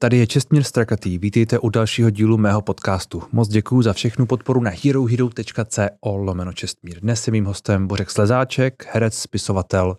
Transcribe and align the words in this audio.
Tady 0.00 0.16
je 0.16 0.26
Čestmír 0.26 0.62
Strakatý, 0.62 1.18
vítejte 1.18 1.58
u 1.58 1.68
dalšího 1.68 2.10
dílu 2.10 2.36
mého 2.38 2.62
podcastu. 2.62 3.22
Moc 3.32 3.48
děkuji 3.48 3.82
za 3.82 3.92
všechnu 3.92 4.26
podporu 4.26 4.60
na 4.60 4.70
herohero.co 4.84 5.82
lomeno 6.04 6.52
Čestmír. 6.52 7.00
Dnes 7.00 7.26
je 7.26 7.30
mým 7.30 7.44
hostem 7.44 7.86
Bořek 7.86 8.10
Slezáček, 8.10 8.86
herec, 8.92 9.14
spisovatel, 9.14 9.96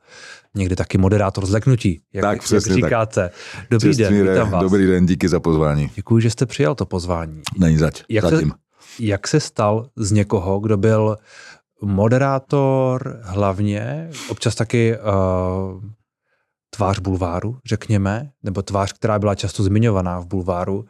někdy 0.56 0.76
taky 0.76 0.98
moderátor 0.98 1.46
zleknutí, 1.46 2.02
jak, 2.14 2.22
tak, 2.22 2.32
jak 2.32 2.44
přesně 2.44 2.76
říkáte. 2.76 3.30
Tak. 3.56 3.68
Dobrý 3.70 3.96
den, 3.96 4.30
vítám 4.30 4.50
vás. 4.50 4.64
Dobrý 4.64 4.88
den, 4.88 5.06
díky 5.06 5.30
za 5.30 5.40
pozvání. 5.40 5.92
Děkuji, 5.96 6.20
že 6.20 6.30
jste 6.30 6.46
přijal 6.46 6.76
to 6.76 6.86
pozvání. 6.86 7.42
Není 7.58 7.78
zač, 7.78 8.04
jak 8.10 8.24
zatím. 8.24 8.50
Se, 8.50 8.56
jak 9.04 9.28
se 9.28 9.40
stal 9.40 9.90
z 9.96 10.12
někoho, 10.12 10.60
kdo 10.60 10.78
byl 10.78 11.18
moderátor 11.82 13.20
hlavně, 13.24 14.10
občas 14.30 14.56
taky 14.56 14.98
uh, 14.98 15.84
tvář 16.80 17.00
bulváru, 17.00 17.58
řekněme, 17.66 18.30
nebo 18.44 18.62
tvář, 18.62 18.94
která 18.94 19.20
byla 19.20 19.36
často 19.36 19.64
zmiňovaná 19.64 20.20
v 20.20 20.26
bulváru, 20.26 20.78
uh, 20.78 20.86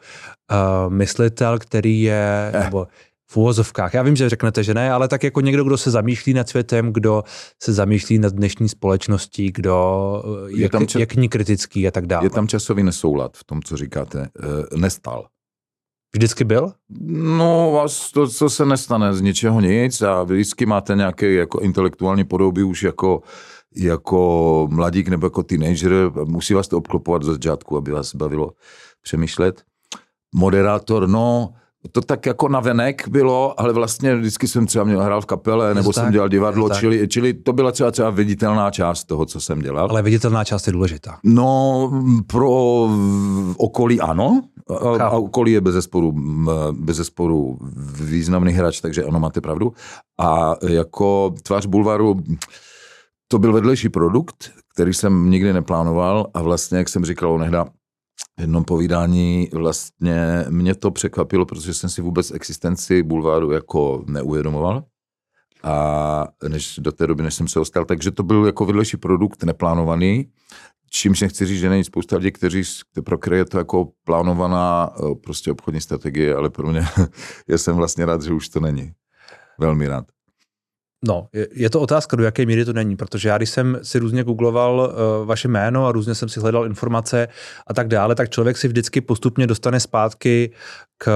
myslitel, 0.92 1.58
který 1.58 2.02
je, 2.02 2.50
eh. 2.54 2.64
nebo 2.64 2.86
v 3.30 3.36
úvozovkách. 3.36 3.94
Já 3.94 4.02
vím, 4.02 4.16
že 4.16 4.28
řeknete, 4.28 4.62
že 4.62 4.74
ne, 4.74 4.92
ale 4.92 5.08
tak 5.08 5.24
jako 5.24 5.40
někdo, 5.40 5.64
kdo 5.64 5.78
se 5.78 5.90
zamýšlí 5.90 6.34
nad 6.34 6.48
světem, 6.48 6.92
kdo 6.92 7.24
se 7.62 7.72
zamýšlí 7.72 8.18
nad 8.18 8.32
dnešní 8.32 8.68
společností, 8.68 9.52
kdo 9.52 10.22
je, 10.46 10.62
je, 10.62 10.68
tam 10.68 10.86
čas, 10.86 11.00
je 11.00 11.06
k 11.06 11.14
ní 11.14 11.28
kritický 11.28 11.88
a 11.88 11.90
tak 11.90 12.06
dále. 12.06 12.26
Je 12.26 12.30
tam 12.30 12.48
časový 12.48 12.82
nesoulad 12.82 13.36
v 13.36 13.44
tom, 13.44 13.62
co 13.62 13.76
říkáte. 13.76 14.20
E, 14.20 14.78
nestal. 14.78 15.26
Vždycky 16.14 16.44
byl? 16.44 16.72
No, 17.38 17.86
to, 18.14 18.28
co 18.28 18.50
se 18.50 18.66
nestane 18.66 19.14
z 19.14 19.20
ničeho 19.20 19.60
nic 19.60 20.02
a 20.02 20.22
vždycky 20.22 20.66
máte 20.66 20.94
nějaké 20.94 21.32
jako 21.32 21.60
intelektuální 21.60 22.24
podoby 22.24 22.62
už 22.62 22.82
jako 22.82 23.22
jako 23.76 24.68
mladík 24.70 25.08
nebo 25.08 25.26
jako 25.26 25.42
teenager, 25.42 26.10
musí 26.24 26.54
vás 26.54 26.68
to 26.68 26.78
obklopovat 26.78 27.22
ze 27.22 27.32
začátku, 27.32 27.76
aby 27.76 27.90
vás 27.92 28.14
bavilo 28.14 28.50
přemýšlet. 29.02 29.62
Moderátor, 30.34 31.08
no, 31.08 31.50
to 31.92 32.00
tak 32.00 32.26
jako 32.26 32.48
navenek 32.48 33.08
bylo, 33.08 33.60
ale 33.60 33.72
vlastně 33.72 34.16
vždycky 34.16 34.48
jsem 34.48 34.66
třeba 34.66 34.84
měl 34.84 35.02
hrál 35.02 35.20
v 35.20 35.26
kapele, 35.26 35.74
nebo 35.74 35.92
tak, 35.92 36.04
jsem 36.04 36.12
dělal 36.12 36.28
divadlo, 36.28 36.70
čili, 36.70 37.08
čili 37.08 37.34
to 37.34 37.52
byla 37.52 37.72
třeba 37.72 37.90
třeba 37.90 38.10
viditelná 38.10 38.70
část 38.70 39.04
toho, 39.04 39.26
co 39.26 39.40
jsem 39.40 39.60
dělal. 39.60 39.90
Ale 39.90 40.02
viditelná 40.02 40.44
část 40.44 40.66
je 40.66 40.72
důležitá. 40.72 41.18
No, 41.24 41.90
pro 42.26 42.88
okolí 43.56 44.00
ano, 44.00 44.42
a, 44.70 45.04
a 45.04 45.10
okolí 45.10 45.52
je 45.52 45.60
bez 45.60 45.74
zesporu, 45.74 46.14
bez 46.72 46.96
zesporu 46.96 47.58
významný 48.00 48.52
hráč, 48.52 48.80
takže 48.80 49.04
ano, 49.04 49.20
máte 49.20 49.40
pravdu. 49.40 49.72
A 50.18 50.54
jako 50.68 51.34
tvář 51.42 51.66
bulvaru, 51.66 52.20
to 53.32 53.38
byl 53.38 53.52
vedlejší 53.52 53.88
produkt, 53.88 54.52
který 54.74 54.94
jsem 54.94 55.30
nikdy 55.30 55.52
neplánoval 55.52 56.30
a 56.34 56.42
vlastně, 56.42 56.78
jak 56.78 56.88
jsem 56.88 57.04
říkal, 57.04 57.32
onehda 57.32 57.64
v 57.64 58.40
jednom 58.40 58.64
povídání 58.64 59.48
vlastně 59.52 60.44
mě 60.48 60.74
to 60.74 60.90
překvapilo, 60.90 61.46
protože 61.46 61.74
jsem 61.74 61.90
si 61.90 62.02
vůbec 62.02 62.30
existenci 62.30 63.02
bulváru 63.02 63.50
jako 63.50 64.04
neuvědomoval 64.06 64.84
a 65.62 66.26
než 66.48 66.78
do 66.78 66.92
té 66.92 67.06
doby, 67.06 67.22
než 67.22 67.34
jsem 67.34 67.48
se 67.48 67.60
ostal, 67.60 67.84
takže 67.84 68.10
to 68.10 68.22
byl 68.22 68.46
jako 68.46 68.66
vedlejší 68.66 68.96
produkt 68.96 69.44
neplánovaný, 69.44 70.30
čímž 70.90 71.20
nechci 71.20 71.46
říct, 71.46 71.60
že 71.60 71.70
není 71.70 71.84
spousta 71.84 72.16
lidí, 72.16 72.32
kteří, 72.32 72.62
pro 73.04 73.34
je 73.34 73.44
to 73.44 73.58
jako 73.58 73.88
plánovaná 74.04 74.90
eh, 74.94 75.14
prostě 75.14 75.52
obchodní 75.52 75.80
strategie, 75.80 76.34
ale 76.34 76.50
pro 76.50 76.70
mě, 76.70 76.82
já 77.48 77.58
jsem 77.58 77.76
vlastně 77.76 78.06
rád, 78.06 78.22
že 78.22 78.32
už 78.32 78.48
to 78.48 78.60
není. 78.60 78.92
Velmi 79.58 79.88
rád. 79.88 80.04
No, 81.04 81.28
je, 81.32 81.48
je 81.52 81.70
to 81.70 81.80
otázka, 81.80 82.16
do 82.16 82.24
jaké 82.24 82.46
míry 82.46 82.64
to 82.64 82.72
není, 82.72 82.96
protože 82.96 83.28
já 83.28 83.36
když 83.36 83.50
jsem 83.50 83.78
si 83.82 83.98
různě 83.98 84.24
googloval 84.24 84.78
uh, 85.20 85.26
vaše 85.26 85.48
jméno 85.48 85.86
a 85.86 85.92
různě 85.92 86.14
jsem 86.14 86.28
si 86.28 86.40
hledal 86.40 86.66
informace 86.66 87.28
a 87.66 87.74
tak 87.74 87.88
dále, 87.88 88.14
tak 88.14 88.30
člověk 88.30 88.56
si 88.56 88.68
vždycky 88.68 89.00
postupně 89.00 89.46
dostane 89.46 89.80
zpátky 89.80 90.52
k 90.98 91.10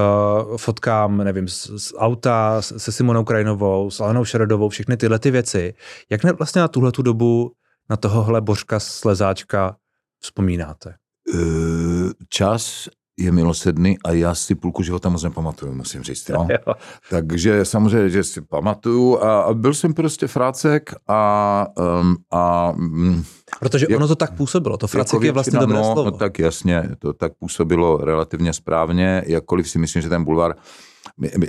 fotkám, 0.56 1.16
nevím, 1.16 1.48
z, 1.48 1.70
z 1.76 1.92
auta, 1.96 2.62
se 2.62 2.92
Simonou 2.92 3.24
Krajinovou, 3.24 3.90
s 3.90 4.00
Alenou 4.00 4.24
Šeredovou, 4.24 4.68
všechny 4.68 4.96
tyhle 4.96 5.18
ty 5.18 5.30
věci. 5.30 5.74
Jak 6.10 6.24
ne, 6.24 6.32
vlastně 6.32 6.60
na 6.60 6.68
tuhle 6.68 6.92
tu 6.92 7.02
dobu, 7.02 7.52
na 7.90 7.96
tohohle 7.96 8.40
Božka 8.40 8.80
Slezáčka 8.80 9.76
vzpomínáte? 10.20 10.94
Uh, 11.34 12.10
čas 12.28 12.88
je 13.18 13.32
milosedný 13.32 13.98
a 14.04 14.12
já 14.12 14.34
si 14.34 14.54
půlku 14.54 14.82
života 14.82 15.08
moc 15.08 15.22
nepamatuju, 15.22 15.74
musím 15.74 16.02
říct. 16.02 16.28
Jo? 16.28 16.46
jo. 16.50 16.74
Takže 17.10 17.64
samozřejmě, 17.64 18.10
že 18.10 18.24
si 18.24 18.40
pamatuju 18.40 19.18
a, 19.18 19.42
a 19.42 19.54
byl 19.54 19.74
jsem 19.74 19.94
prostě 19.94 20.26
frácek 20.26 20.94
a... 21.08 21.66
Um, 22.00 22.16
a 22.30 22.72
mm, 22.76 23.24
Protože 23.60 23.86
jak, 23.90 23.96
ono 23.96 24.08
to 24.08 24.16
tak 24.16 24.36
působilo, 24.36 24.76
to 24.76 24.86
fracek 24.86 25.12
jako 25.12 25.24
je 25.24 25.32
vlastně 25.32 25.58
dobré 25.58 25.78
no, 25.78 25.84
slovo. 25.84 26.10
No, 26.10 26.16
tak 26.16 26.38
jasně, 26.38 26.88
to 26.98 27.12
tak 27.12 27.32
působilo 27.38 27.96
relativně 27.96 28.52
správně, 28.52 29.22
jakkoliv 29.26 29.70
si 29.70 29.78
myslím, 29.78 30.02
že 30.02 30.08
ten 30.08 30.24
bulvár 30.24 30.54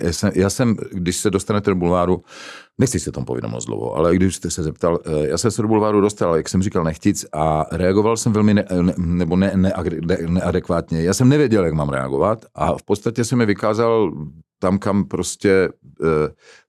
já 0.04 0.14
jsem, 0.14 0.32
já 0.36 0.50
jsem, 0.50 0.76
když 0.92 1.18
se 1.18 1.30
dostanete 1.30 1.72
do 1.72 1.76
bulváru, 1.76 2.24
nechci 2.78 3.00
se 3.00 3.12
tam 3.12 3.26
povědět 3.26 3.48
moc 3.48 3.66
dlouho, 3.66 3.96
ale 3.96 4.16
když 4.16 4.36
jste 4.36 4.50
se 4.52 4.64
zeptal, 4.64 5.00
eh, 5.06 5.28
já 5.28 5.38
jsem 5.38 5.52
se 5.52 5.62
do 5.62 5.68
bulváru 5.68 6.02
dostal, 6.02 6.36
jak 6.36 6.50
jsem 6.50 6.62
říkal, 6.62 6.84
nechtic 6.84 7.26
a 7.34 7.66
reagoval 7.72 8.18
jsem 8.18 8.34
velmi 8.34 8.54
ne, 8.54 8.66
ne, 8.82 8.94
nebo 8.98 9.36
ne, 9.36 9.52
ne, 9.56 9.74
ne, 10.02 10.18
neadekvátně. 10.28 11.02
Já 11.02 11.14
jsem 11.14 11.30
nevěděl, 11.30 11.66
jak 11.66 11.74
mám 11.74 11.90
reagovat 11.90 12.46
a 12.56 12.78
v 12.78 12.84
podstatě 12.84 13.24
se 13.24 13.36
mi 13.36 13.46
vykázal 13.46 14.12
tam, 14.60 14.80
kam 14.80 15.06
prostě 15.06 15.50
e, 15.52 15.70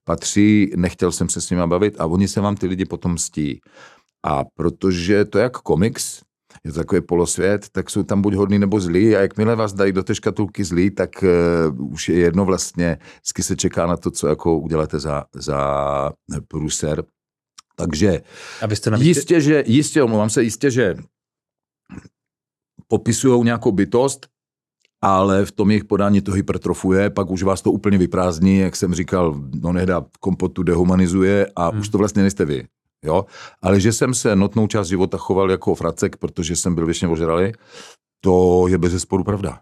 patří, 0.03 0.71
nechtěl 0.75 1.11
jsem 1.11 1.29
se 1.29 1.41
s 1.41 1.49
nimi 1.49 1.67
bavit 1.67 1.95
a 1.99 2.05
oni 2.05 2.27
se 2.27 2.41
vám 2.41 2.55
ty 2.55 2.67
lidi 2.67 2.85
potom 2.85 3.17
stí. 3.17 3.59
A 4.25 4.43
protože 4.55 5.25
to 5.25 5.37
je 5.37 5.43
jak 5.43 5.57
komiks, 5.57 6.21
je 6.67 6.73
to 6.73 6.79
takový 6.79 7.01
polosvět, 7.01 7.69
tak 7.71 7.89
jsou 7.89 8.03
tam 8.03 8.21
buď 8.21 8.33
hodný 8.33 8.59
nebo 8.59 8.79
zlí 8.79 9.15
a 9.15 9.19
jakmile 9.19 9.55
vás 9.55 9.73
dají 9.73 9.91
do 9.91 10.03
té 10.03 10.15
škatulky 10.15 10.63
zlí, 10.63 10.91
tak 10.91 11.23
uh, 11.23 11.93
už 11.93 12.09
je 12.09 12.19
jedno 12.19 12.45
vlastně, 12.45 12.97
vždycky 13.13 13.43
se 13.43 13.55
čeká 13.55 13.87
na 13.87 13.97
to, 13.97 14.11
co 14.11 14.27
jako 14.27 14.59
uděláte 14.59 14.99
za, 14.99 15.25
za 15.35 16.11
průser. 16.47 17.03
Takže 17.75 18.21
Abyste 18.61 18.89
nám 18.89 19.01
jistě, 19.01 19.41
že, 19.41 19.63
jistě, 19.67 20.03
omlouvám 20.03 20.29
se, 20.29 20.43
jistě, 20.43 20.71
že 20.71 20.95
popisují 22.87 23.43
nějakou 23.43 23.71
bytost, 23.71 24.27
ale 25.01 25.45
v 25.45 25.51
tom 25.51 25.71
jejich 25.71 25.85
podání 25.85 26.21
to 26.21 26.31
hypertrofuje, 26.31 27.09
pak 27.09 27.29
už 27.29 27.43
vás 27.43 27.61
to 27.61 27.71
úplně 27.71 27.97
vyprázdní, 27.97 28.57
jak 28.57 28.75
jsem 28.75 28.93
říkal, 28.93 29.41
no 29.61 29.73
nehda 29.73 30.05
kompotu 30.19 30.63
dehumanizuje 30.63 31.47
a 31.55 31.69
hmm. 31.69 31.79
už 31.79 31.89
to 31.89 31.97
vlastně 31.97 32.21
nejste 32.21 32.45
vy. 32.45 32.67
Jo? 33.03 33.25
Ale 33.61 33.79
že 33.79 33.93
jsem 33.93 34.13
se 34.13 34.35
notnou 34.35 34.67
část 34.67 34.87
života 34.87 35.17
choval 35.17 35.51
jako 35.51 35.75
fracek, 35.75 36.17
protože 36.17 36.55
jsem 36.55 36.75
byl 36.75 36.85
věčně 36.85 37.07
ožralý, 37.07 37.51
to 38.23 38.65
je 38.67 38.77
bez 38.77 38.91
zesporu 38.91 39.23
pravda. 39.23 39.59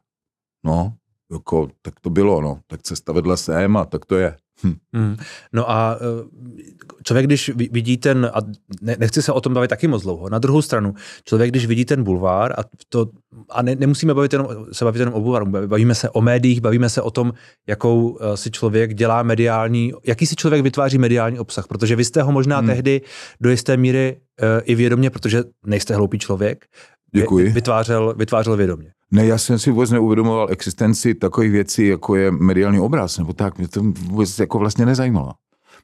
No, 0.65 0.93
jako, 1.31 1.67
tak 1.81 1.99
to 1.99 2.09
bylo, 2.09 2.41
no. 2.41 2.59
Tak 2.67 2.81
cesta 2.83 3.13
vedle 3.13 3.37
sem 3.37 3.77
a 3.77 3.85
tak 3.85 4.05
to 4.05 4.15
je. 4.15 4.37
Hm. 4.63 4.75
Hmm. 4.93 5.17
No 5.53 5.71
a 5.71 5.97
eh, 5.97 6.63
člověk, 7.03 7.25
když 7.25 7.51
vidí 7.55 7.97
ten, 7.97 8.31
a 8.33 8.39
nechci 8.81 9.21
se 9.21 9.31
o 9.31 9.41
tom 9.41 9.53
bavit 9.53 9.67
taky 9.67 9.87
moc 9.87 10.03
dlouho, 10.03 10.29
na 10.29 10.39
druhou 10.39 10.61
stranu, 10.61 10.93
člověk, 11.25 11.51
když 11.51 11.65
vidí 11.65 11.85
ten 11.85 12.03
bulvár, 12.03 12.51
a, 12.51 12.63
to, 12.89 13.09
a 13.49 13.61
ne, 13.61 13.75
nemusíme 13.75 14.13
bavit 14.13 14.33
jenom, 14.33 14.47
se 14.71 14.85
bavit 14.85 14.99
jenom 14.99 15.13
o 15.13 15.21
bulváru, 15.21 15.45
bavíme 15.45 15.95
se 15.95 16.09
o 16.09 16.21
médiích, 16.21 16.61
bavíme 16.61 16.89
se 16.89 17.01
o 17.01 17.11
tom, 17.11 17.33
jakou 17.67 18.17
eh, 18.21 18.37
si 18.37 18.51
člověk 18.51 18.93
dělá 18.93 19.23
mediální, 19.23 19.93
jaký 20.03 20.25
si 20.25 20.35
člověk 20.35 20.63
vytváří 20.63 20.97
mediální 20.97 21.39
obsah, 21.39 21.67
protože 21.67 21.95
vy 21.95 22.05
jste 22.05 22.21
ho 22.21 22.31
možná 22.31 22.57
hmm. 22.57 22.67
tehdy 22.67 23.01
do 23.41 23.49
jisté 23.49 23.77
míry 23.77 24.17
uh, 24.41 24.47
i 24.63 24.75
vědomě, 24.75 25.09
protože 25.09 25.43
nejste 25.65 25.95
hloupý 25.95 26.19
člověk, 26.19 26.65
Děkuji. 27.15 27.49
Vytvářel, 27.51 28.13
vytvářel 28.17 28.57
vědomě. 28.57 28.91
Ne, 29.11 29.25
já 29.25 29.37
jsem 29.37 29.59
si 29.59 29.71
vůbec 29.71 29.91
neuvědomoval 29.91 30.47
existenci 30.51 31.15
takových 31.15 31.51
věcí, 31.51 31.87
jako 31.87 32.15
je 32.15 32.31
mediální 32.31 32.79
obraz, 32.79 33.17
nebo 33.17 33.33
tak, 33.33 33.57
mě 33.57 33.67
to 33.67 33.81
vůbec 33.83 34.39
jako 34.39 34.59
vlastně 34.59 34.85
nezajímalo. 34.85 35.31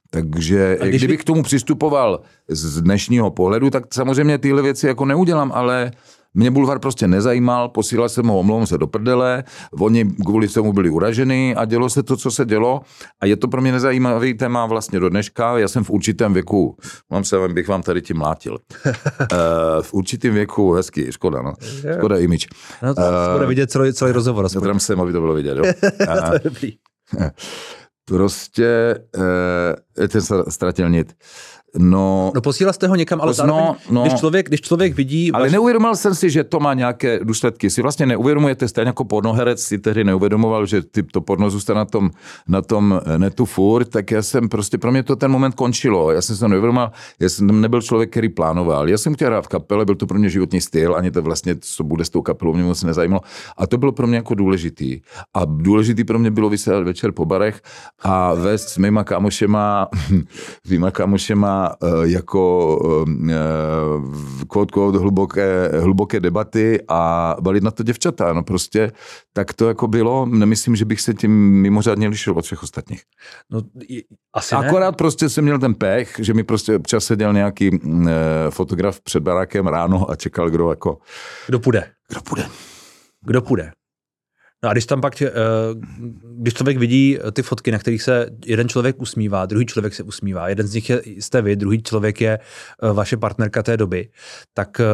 Takže 0.09 0.77
když 0.81 1.01
kdybych 1.01 1.17
by... 1.17 1.21
k 1.21 1.25
tomu 1.25 1.43
přistupoval 1.43 2.21
z 2.47 2.81
dnešního 2.81 3.31
pohledu, 3.31 3.69
tak 3.69 3.93
samozřejmě 3.93 4.37
tyhle 4.37 4.61
věci 4.61 4.87
jako 4.87 5.05
neudělám, 5.05 5.51
ale 5.55 5.91
mě 6.33 6.51
bulvar 6.51 6.79
prostě 6.79 7.07
nezajímal, 7.07 7.69
posílal 7.69 8.09
jsem 8.09 8.27
ho, 8.27 8.39
omlouvám 8.39 8.67
se 8.67 8.77
do 8.77 8.87
prdele, 8.87 9.43
oni 9.79 10.05
kvůli 10.05 10.47
tomu 10.47 10.73
byli 10.73 10.89
uraženi 10.89 11.55
a 11.55 11.65
dělo 11.65 11.89
se 11.89 12.03
to, 12.03 12.17
co 12.17 12.31
se 12.31 12.45
dělo 12.45 12.81
a 13.19 13.25
je 13.25 13.35
to 13.35 13.47
pro 13.47 13.61
mě 13.61 13.71
nezajímavý 13.71 14.33
téma 14.33 14.65
vlastně 14.65 14.99
do 14.99 15.09
dneška. 15.09 15.57
Já 15.57 15.67
jsem 15.67 15.83
v 15.83 15.89
určitém 15.89 16.33
věku, 16.33 16.77
mám 17.09 17.23
se, 17.23 17.47
bych 17.47 17.67
vám 17.67 17.81
tady 17.81 18.01
tím 18.01 18.17
mlátil, 18.17 18.57
uh, 18.85 18.91
v 19.81 19.93
určitém 19.93 20.33
věku, 20.33 20.73
hezký, 20.73 21.11
škoda, 21.11 21.41
no, 21.41 21.53
škoda 21.97 22.17
image. 22.17 22.47
No 22.83 22.95
to 22.95 23.01
uh, 23.41 23.45
vidět 23.45 23.71
celý, 23.71 23.93
celý 23.93 24.11
rozhovor. 24.11 24.45
Aspoň. 24.45 24.79
jsem, 24.79 25.01
aby 25.01 25.11
to 25.11 25.21
bylo 25.21 25.33
vidět, 25.33 25.57
jo. 25.57 25.63
to 26.27 26.33
je 26.33 26.39
dobrý. 26.43 26.73
prostě 28.05 28.95
uh, 29.17 30.07
ten 30.07 30.21
ztratil 30.49 30.89
nit. 30.89 31.13
No, 31.77 32.31
no 32.35 32.41
posílal 32.41 32.73
jste 32.73 32.87
ho 32.87 32.95
někam, 32.95 33.21
ale 33.21 33.29
no, 33.29 33.33
zároveň, 33.33 33.75
no, 33.89 34.01
když, 34.01 34.13
člověk, 34.13 34.47
když 34.47 34.61
člověk 34.61 34.95
vidí... 34.95 35.31
Ale 35.31 35.43
vaš... 35.43 35.51
neuvědomil 35.51 35.95
jsem 35.95 36.15
si, 36.15 36.29
že 36.29 36.43
to 36.43 36.59
má 36.59 36.73
nějaké 36.73 37.19
důsledky. 37.23 37.69
Si 37.69 37.81
vlastně 37.81 38.05
neuvědomujete, 38.05 38.67
stejně 38.67 38.89
jako 38.89 39.05
pornoherec 39.05 39.63
si 39.63 39.77
tehdy 39.77 40.03
neuvědomoval, 40.03 40.65
že 40.65 40.81
ty, 40.81 41.03
to 41.03 41.21
porno 41.21 41.49
zůstane 41.49 41.77
na 41.77 41.85
tom, 41.85 42.11
na 42.47 42.61
tom 42.61 43.01
netu 43.17 43.45
furt, 43.45 43.85
tak 43.85 44.11
já 44.11 44.21
jsem 44.21 44.49
prostě, 44.49 44.77
pro 44.77 44.91
mě 44.91 45.03
to 45.03 45.15
ten 45.15 45.31
moment 45.31 45.55
končilo. 45.55 46.11
Já 46.11 46.21
jsem 46.21 46.35
se 46.35 46.47
neuvědomil, 46.47 46.91
já 47.19 47.29
jsem 47.29 47.61
nebyl 47.61 47.81
člověk, 47.81 48.09
který 48.09 48.29
plánoval. 48.29 48.89
Já 48.89 48.97
jsem 48.97 49.13
chtěl 49.15 49.27
hrát 49.27 49.45
v 49.45 49.47
kapele, 49.47 49.85
byl 49.85 49.95
to 49.95 50.07
pro 50.07 50.19
mě 50.19 50.29
životní 50.29 50.61
styl, 50.61 50.95
ani 50.95 51.11
to 51.11 51.21
vlastně, 51.21 51.55
co 51.59 51.83
bude 51.83 52.05
s 52.05 52.09
tou 52.09 52.21
kapelou, 52.21 52.53
mě 52.53 52.63
moc 52.63 52.83
nezajímalo. 52.83 53.21
A 53.57 53.67
to 53.67 53.77
bylo 53.77 53.91
pro 53.91 54.07
mě 54.07 54.15
jako 54.15 54.35
důležitý. 54.35 55.01
A 55.33 55.45
důležitý 55.45 56.03
pro 56.03 56.19
mě 56.19 56.31
bylo 56.31 56.49
vysedat 56.49 56.83
večer 56.83 57.11
po 57.11 57.25
barech 57.25 57.61
a 57.99 58.33
vést 58.33 58.69
s 58.69 58.77
mýma 58.77 59.03
kámošema, 59.03 59.87
mýma 60.69 60.91
kámošema 60.91 61.60
eh, 61.69 61.87
jako 62.03 62.77
quote, 64.47 64.71
quote, 64.71 64.97
hluboké, 64.97 65.71
hluboké 65.79 66.19
debaty 66.19 66.79
a 66.87 67.35
balit 67.41 67.63
na 67.63 67.71
to 67.71 67.83
děvčata. 67.83 68.33
No 68.33 68.43
prostě 68.43 68.91
tak 69.33 69.53
to 69.53 69.67
jako 69.67 69.87
bylo. 69.87 70.25
Nemyslím, 70.25 70.75
že 70.75 70.85
bych 70.85 71.01
se 71.01 71.13
tím 71.13 71.31
mimořádně 71.61 72.07
lišil 72.07 72.33
od 72.33 72.45
všech 72.45 72.63
ostatních. 72.63 73.01
No, 73.49 73.61
asi 74.33 74.55
Akorát 74.55 74.91
ne. 74.91 74.97
prostě 74.97 75.29
jsem 75.29 75.43
měl 75.43 75.59
ten 75.59 75.73
pech, 75.73 76.15
že 76.19 76.33
mi 76.33 76.43
prostě 76.43 76.75
občas 76.75 77.05
seděl 77.05 77.33
nějaký 77.33 77.69
e, 77.75 77.79
fotograf 78.49 79.01
před 79.01 79.23
barákem 79.23 79.67
ráno 79.67 80.11
a 80.11 80.15
čekal, 80.15 80.49
kdo 80.49 80.69
jako... 80.69 80.97
Kdo 81.47 81.59
půjde. 81.59 81.91
Kdo 82.09 82.21
půjde. 82.21 82.45
Kdo 83.25 83.41
půjde. 83.41 83.71
No 84.63 84.69
a 84.69 84.73
když 84.73 84.85
tam 84.85 85.01
pak, 85.01 85.21
eh, 85.21 85.31
když 86.37 86.53
člověk 86.53 86.77
vidí 86.77 87.17
ty 87.33 87.41
fotky, 87.41 87.71
na 87.71 87.79
kterých 87.79 88.03
se 88.03 88.29
jeden 88.45 88.69
člověk 88.69 89.01
usmívá, 89.01 89.45
druhý 89.45 89.65
člověk 89.65 89.93
se 89.93 90.03
usmívá, 90.03 90.49
jeden 90.49 90.67
z 90.67 90.73
nich 90.73 90.89
je, 90.89 91.01
jste 91.05 91.41
vy, 91.41 91.55
druhý 91.55 91.83
člověk 91.83 92.21
je 92.21 92.39
eh, 92.39 92.93
vaše 92.93 93.17
partnerka 93.17 93.63
té 93.63 93.77
doby, 93.77 94.09
tak 94.53 94.79
eh, 94.79 94.85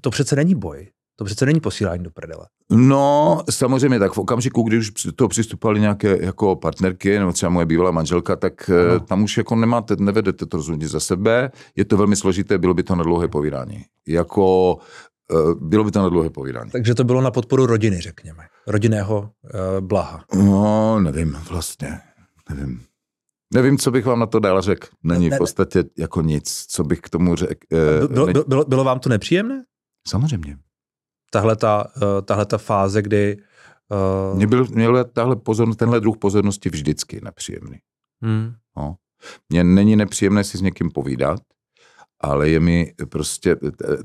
to 0.00 0.10
přece 0.10 0.36
není 0.36 0.54
boj. 0.54 0.88
To 1.16 1.24
přece 1.24 1.46
není 1.46 1.60
posílání 1.60 2.04
do 2.04 2.10
prdele. 2.10 2.46
No, 2.70 3.42
samozřejmě, 3.50 3.98
tak 3.98 4.12
v 4.12 4.18
okamžiku, 4.18 4.62
kdy 4.62 4.78
už 4.78 4.92
to 5.16 5.28
přistupovali 5.28 5.80
nějaké 5.80 6.18
jako 6.20 6.56
partnerky, 6.56 7.18
nebo 7.18 7.32
třeba 7.32 7.50
moje 7.50 7.66
bývalá 7.66 7.90
manželka, 7.90 8.36
tak 8.36 8.68
no. 8.68 9.00
tam 9.00 9.22
už 9.22 9.36
jako 9.36 9.56
nemáte, 9.56 9.96
nevedete 9.98 10.46
to 10.46 10.56
rozhodně 10.56 10.88
za 10.88 11.00
sebe. 11.00 11.50
Je 11.76 11.84
to 11.84 11.96
velmi 11.96 12.16
složité, 12.16 12.58
bylo 12.58 12.74
by 12.74 12.82
to 12.82 12.94
na 12.94 13.02
dlouhé 13.02 13.28
povídání. 13.28 13.84
Jako 14.08 14.76
bylo 15.60 15.84
by 15.84 15.90
to 15.90 16.02
na 16.02 16.08
dlouhé 16.08 16.30
povídání. 16.30 16.70
Takže 16.70 16.94
to 16.94 17.04
bylo 17.04 17.20
na 17.20 17.30
podporu 17.30 17.66
rodiny, 17.66 18.00
řekněme. 18.00 18.42
Rodinného 18.66 19.20
uh, 19.20 19.50
blaha. 19.80 20.24
No, 20.34 21.00
nevím, 21.00 21.32
vlastně. 21.32 22.00
Nevím. 22.50 22.82
Nevím, 23.54 23.78
co 23.78 23.90
bych 23.90 24.06
vám 24.06 24.20
na 24.20 24.26
to 24.26 24.38
dál 24.40 24.62
řekl. 24.62 24.86
Není 25.02 25.30
ne, 25.30 25.36
v 25.36 25.38
podstatě 25.38 25.84
jako 25.98 26.22
nic, 26.22 26.66
co 26.68 26.84
bych 26.84 27.00
k 27.00 27.10
tomu 27.10 27.36
řekl. 27.36 27.66
Bylo, 28.08 28.26
bylo, 28.26 28.44
bylo, 28.44 28.64
bylo 28.64 28.84
vám 28.84 29.00
to 29.00 29.08
nepříjemné? 29.08 29.64
Samozřejmě. 30.08 30.58
Tahle 31.30 31.56
ta, 31.56 31.86
uh, 31.96 32.02
tahle 32.24 32.46
ta 32.46 32.58
fáze, 32.58 33.02
kdy... 33.02 33.36
Uh... 34.30 34.36
Mě 34.36 34.46
byl, 34.46 34.66
měl 34.70 35.04
tahle 35.04 35.36
pozor, 35.36 35.74
tenhle 35.74 36.00
druh 36.00 36.16
pozornosti 36.16 36.68
vždycky 36.68 37.20
nepříjemný. 37.24 37.78
Hmm. 38.22 38.54
No. 38.76 38.96
Mně 39.48 39.64
není 39.64 39.96
nepříjemné 39.96 40.44
si 40.44 40.58
s 40.58 40.60
někým 40.60 40.90
povídat, 40.90 41.40
ale 42.20 42.48
je 42.48 42.60
mi 42.60 42.92
prostě 43.08 43.56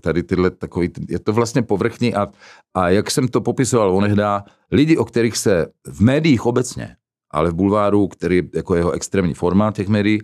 tady 0.01 0.23
tyhle 0.23 0.49
takový, 0.49 0.89
je 1.09 1.19
to 1.19 1.33
vlastně 1.33 1.61
povrchní 1.61 2.15
a, 2.15 2.27
a 2.73 2.89
jak 2.89 3.11
jsem 3.11 3.27
to 3.27 3.41
popisoval 3.41 3.95
onehdá, 3.95 4.43
lidi, 4.71 4.97
o 4.97 5.05
kterých 5.05 5.37
se 5.37 5.67
v 5.87 6.01
médiích 6.01 6.45
obecně, 6.45 6.95
ale 7.31 7.51
v 7.51 7.53
bulváru, 7.53 8.07
který 8.07 8.41
jako 8.55 8.75
jeho 8.75 8.91
extrémní 8.91 9.33
formát 9.33 9.75
těch 9.75 9.87
médií, 9.87 10.21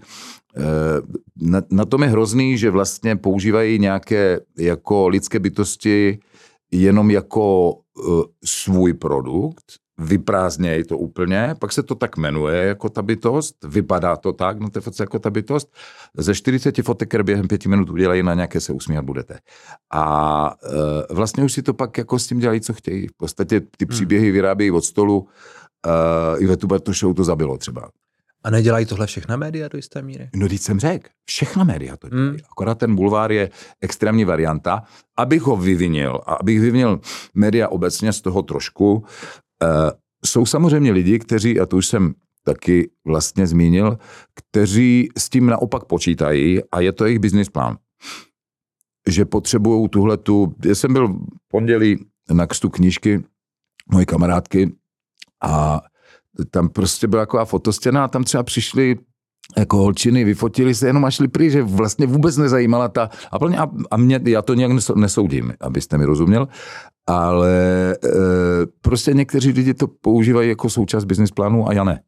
eh, 0.57 0.61
na, 1.35 1.61
na 1.71 1.85
tom 1.85 2.03
je 2.03 2.09
hrozný, 2.09 2.57
že 2.57 2.69
vlastně 2.69 3.15
používají 3.15 3.79
nějaké 3.79 4.39
jako 4.57 5.07
lidské 5.07 5.39
bytosti 5.39 6.19
jenom 6.71 7.11
jako 7.11 7.71
uh, 7.73 8.23
svůj 8.43 8.93
produkt 8.93 9.84
vyprázdnějí 9.97 10.83
to 10.83 10.97
úplně, 10.97 11.55
pak 11.59 11.71
se 11.71 11.83
to 11.83 11.95
tak 11.95 12.17
jmenuje 12.17 12.65
jako 12.65 12.89
ta 12.89 13.01
bytost, 13.01 13.55
vypadá 13.63 14.15
to 14.15 14.33
tak 14.33 14.59
na 14.59 14.69
té 14.69 14.81
fotce 14.81 15.03
jako 15.03 15.19
ta 15.19 15.29
bytost. 15.29 15.73
Ze 16.17 16.35
40 16.35 16.81
fotek, 16.81 17.09
které 17.09 17.23
během 17.23 17.47
pěti 17.47 17.69
minut 17.69 17.89
udělají, 17.89 18.23
na 18.23 18.33
nějaké 18.33 18.61
se 18.61 18.73
usmívat 18.73 19.05
budete. 19.05 19.39
A 19.93 20.55
e, 21.09 21.13
vlastně 21.13 21.43
už 21.43 21.53
si 21.53 21.61
to 21.61 21.73
pak 21.73 21.97
jako 21.97 22.19
s 22.19 22.27
tím 22.27 22.39
dělají, 22.39 22.61
co 22.61 22.73
chtějí. 22.73 23.07
V 23.07 23.17
podstatě 23.17 23.59
ty 23.59 23.85
hmm. 23.85 23.89
příběhy 23.89 24.31
vyrábějí 24.31 24.71
od 24.71 24.85
stolu, 24.85 25.27
e, 25.87 26.39
i 26.39 26.45
ve 26.45 26.57
tu 26.57 26.93
show 26.93 27.13
to 27.13 27.23
zabilo 27.23 27.57
třeba. 27.57 27.89
A 28.45 28.49
nedělají 28.49 28.85
tohle 28.85 29.07
všechna 29.07 29.37
média 29.37 29.67
do 29.67 29.77
jisté 29.77 30.01
míry? 30.01 30.29
No, 30.35 30.49
teď 30.49 30.61
jsem 30.61 30.79
řekl, 30.79 31.09
všechna 31.25 31.63
média 31.63 31.97
to 31.97 32.09
dělají. 32.09 32.27
Hmm. 32.27 32.37
Akorát 32.51 32.77
ten 32.77 32.95
bulvár 32.95 33.31
je 33.31 33.49
extrémní 33.81 34.25
varianta. 34.25 34.83
Abych 35.17 35.41
ho 35.41 35.57
vyvinil, 35.57 36.21
a 36.25 36.33
abych 36.33 36.59
vyvinil 36.59 36.99
média 37.33 37.67
obecně 37.67 38.13
z 38.13 38.21
toho 38.21 38.41
trošku, 38.41 39.05
jsou 40.25 40.45
samozřejmě 40.45 40.91
lidi, 40.91 41.19
kteří, 41.19 41.59
a 41.59 41.65
to 41.65 41.77
už 41.77 41.87
jsem 41.87 42.13
taky 42.43 42.89
vlastně 43.05 43.47
zmínil, 43.47 43.97
kteří 44.33 45.09
s 45.17 45.29
tím 45.29 45.45
naopak 45.45 45.85
počítají 45.85 46.59
a 46.71 46.79
je 46.79 46.91
to 46.91 47.05
jejich 47.05 47.19
business 47.19 47.49
plán. 47.49 47.77
Že 49.09 49.25
potřebují 49.25 49.89
tuhle 49.89 50.17
tu, 50.17 50.55
já 50.65 50.75
jsem 50.75 50.93
byl 50.93 51.07
v 51.07 51.17
pondělí 51.47 52.05
na 52.31 52.47
kstu 52.47 52.69
knížky 52.69 53.23
mojí 53.91 54.05
kamarádky 54.05 54.75
a 55.43 55.81
tam 56.51 56.69
prostě 56.69 57.07
byla 57.07 57.21
taková 57.21 57.45
fotostěna 57.45 58.03
a 58.03 58.07
tam 58.07 58.23
třeba 58.23 58.43
přišli 58.43 58.97
jako 59.57 59.77
holčiny, 59.77 60.23
vyfotili 60.23 60.75
se 60.75 60.87
jenom 60.87 61.05
a 61.05 61.11
šli 61.11 61.27
pryč, 61.27 61.51
že 61.51 61.63
vlastně 61.63 62.07
vůbec 62.07 62.37
nezajímala 62.37 62.87
ta, 62.87 63.09
a, 63.31 63.39
plně, 63.39 63.57
a, 63.57 63.67
a 63.91 63.97
mě, 63.97 64.19
já 64.25 64.41
to 64.41 64.53
nějak 64.53 64.71
nesoudím, 64.95 65.53
abyste 65.61 65.97
mi 65.97 66.05
rozuměl, 66.05 66.47
ale 67.07 67.91
e, 67.91 68.09
prostě 68.81 69.13
někteří 69.13 69.51
lidi 69.51 69.73
to 69.73 69.87
používají 69.87 70.49
jako 70.49 70.69
součást 70.69 71.05
business 71.05 71.31
plánu 71.31 71.67
a 71.67 71.73
já 71.73 71.83
ne. 71.83 72.01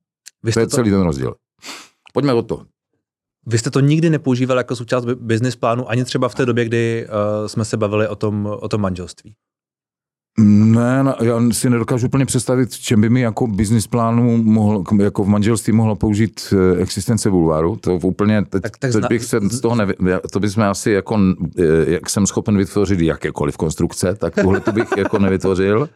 Vy 0.44 0.51
to 0.51 0.59
je 0.59 0.67
to... 0.67 0.75
celý 0.75 0.89
ten 0.89 1.01
rozdíl. 1.01 1.35
Pojďme 2.13 2.33
o 2.33 2.41
to. 2.41 2.65
Vy 3.45 3.57
jste 3.57 3.71
to 3.71 3.79
nikdy 3.79 4.09
nepoužíval 4.09 4.57
jako 4.57 4.75
součást 4.75 5.05
business 5.05 5.55
plánu, 5.55 5.89
ani 5.89 6.03
třeba 6.03 6.29
v 6.29 6.35
té 6.35 6.45
době, 6.45 6.65
kdy 6.65 7.07
uh, 7.07 7.47
jsme 7.47 7.65
se 7.65 7.77
bavili 7.77 8.07
o 8.07 8.15
tom, 8.15 8.45
o 8.61 8.69
tom 8.69 8.81
manželství? 8.81 9.35
Ne, 10.39 11.16
já 11.22 11.39
si 11.51 11.69
nedokážu 11.69 12.07
úplně 12.07 12.25
představit, 12.25 12.72
čem 12.72 13.01
by 13.01 13.10
mi 13.10 13.22
jako 13.22 13.48
business 13.48 13.88
plánu 13.88 14.44
mohl, 14.44 14.84
jako 15.00 15.24
v 15.24 15.28
manželství 15.28 15.74
mohla 15.74 15.95
použít 15.95 16.54
eh, 16.54 16.81
existence 16.81 17.30
bulváru. 17.30 17.75
To 17.75 17.95
úplně, 17.95 18.42
teď, 18.42 18.62
tak, 18.62 18.62
tak 18.62 18.78
teď 18.78 18.92
zna... 18.92 19.07
bych 19.07 19.24
se 19.24 19.39
z 19.51 19.60
toho 19.60 19.75
nevě, 19.75 19.95
to 20.31 20.39
bychom 20.39 20.63
asi 20.63 20.92
jako, 20.92 21.19
eh, 21.60 21.63
jak 21.86 22.10
jsem 22.10 22.28
schopen 22.28 22.57
vytvořit 22.57 23.00
jakékoliv 23.00 23.57
konstrukce, 23.57 24.16
tak 24.16 24.36
tohle 24.36 24.60
to 24.60 24.72
bych 24.72 24.88
jako 24.98 25.19
nevytvořil. 25.19 25.89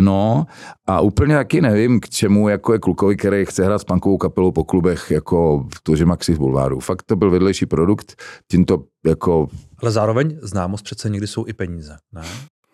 No 0.00 0.46
a 0.86 1.00
úplně 1.00 1.34
taky 1.34 1.60
nevím, 1.60 2.00
k 2.00 2.08
čemu 2.08 2.48
jako 2.48 2.72
je 2.72 2.78
klukovi, 2.78 3.16
který 3.16 3.44
chce 3.44 3.64
hrát 3.64 3.78
s 3.78 3.84
punkovou 3.84 4.18
kapelou 4.18 4.52
po 4.52 4.64
klubech, 4.64 5.10
jako 5.10 5.66
to, 5.82 5.96
že 5.96 6.06
Maxi 6.06 6.34
v 6.34 6.38
bulváru. 6.38 6.80
Fakt 6.80 7.02
to 7.02 7.16
byl 7.16 7.30
vedlejší 7.30 7.66
produkt, 7.66 8.22
tím 8.50 8.64
to 8.64 8.84
jako... 9.06 9.48
Ale 9.82 9.90
zároveň 9.90 10.38
známost 10.42 10.84
přece 10.84 11.10
někdy 11.10 11.26
jsou 11.26 11.46
i 11.46 11.52
peníze, 11.52 11.96
ne? 12.12 12.22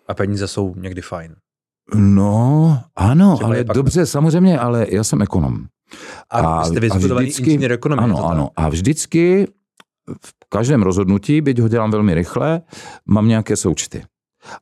A 0.07 0.13
peníze 0.13 0.47
jsou 0.47 0.75
někdy 0.75 1.01
fajn. 1.01 1.35
No, 1.95 2.81
ano, 2.95 3.35
Třeba 3.35 3.47
ale 3.47 3.63
pak... 3.63 3.75
dobře, 3.75 4.05
samozřejmě, 4.05 4.59
ale 4.59 4.87
já 4.89 5.03
jsem 5.03 5.21
ekonom. 5.21 5.65
A, 6.29 6.39
a 6.39 6.63
jste 6.65 6.79
vystudovaný 6.79 7.27
inženýr 7.27 7.71
ekonomie. 7.71 8.03
Ano, 8.03 8.25
ano. 8.25 8.49
A 8.55 8.69
vždycky 8.69 9.47
v 10.25 10.33
každém 10.49 10.83
rozhodnutí, 10.83 11.41
byť 11.41 11.59
ho 11.59 11.67
dělám 11.67 11.91
velmi 11.91 12.13
rychle, 12.13 12.61
mám 13.05 13.27
nějaké 13.27 13.55
součty. 13.55 14.03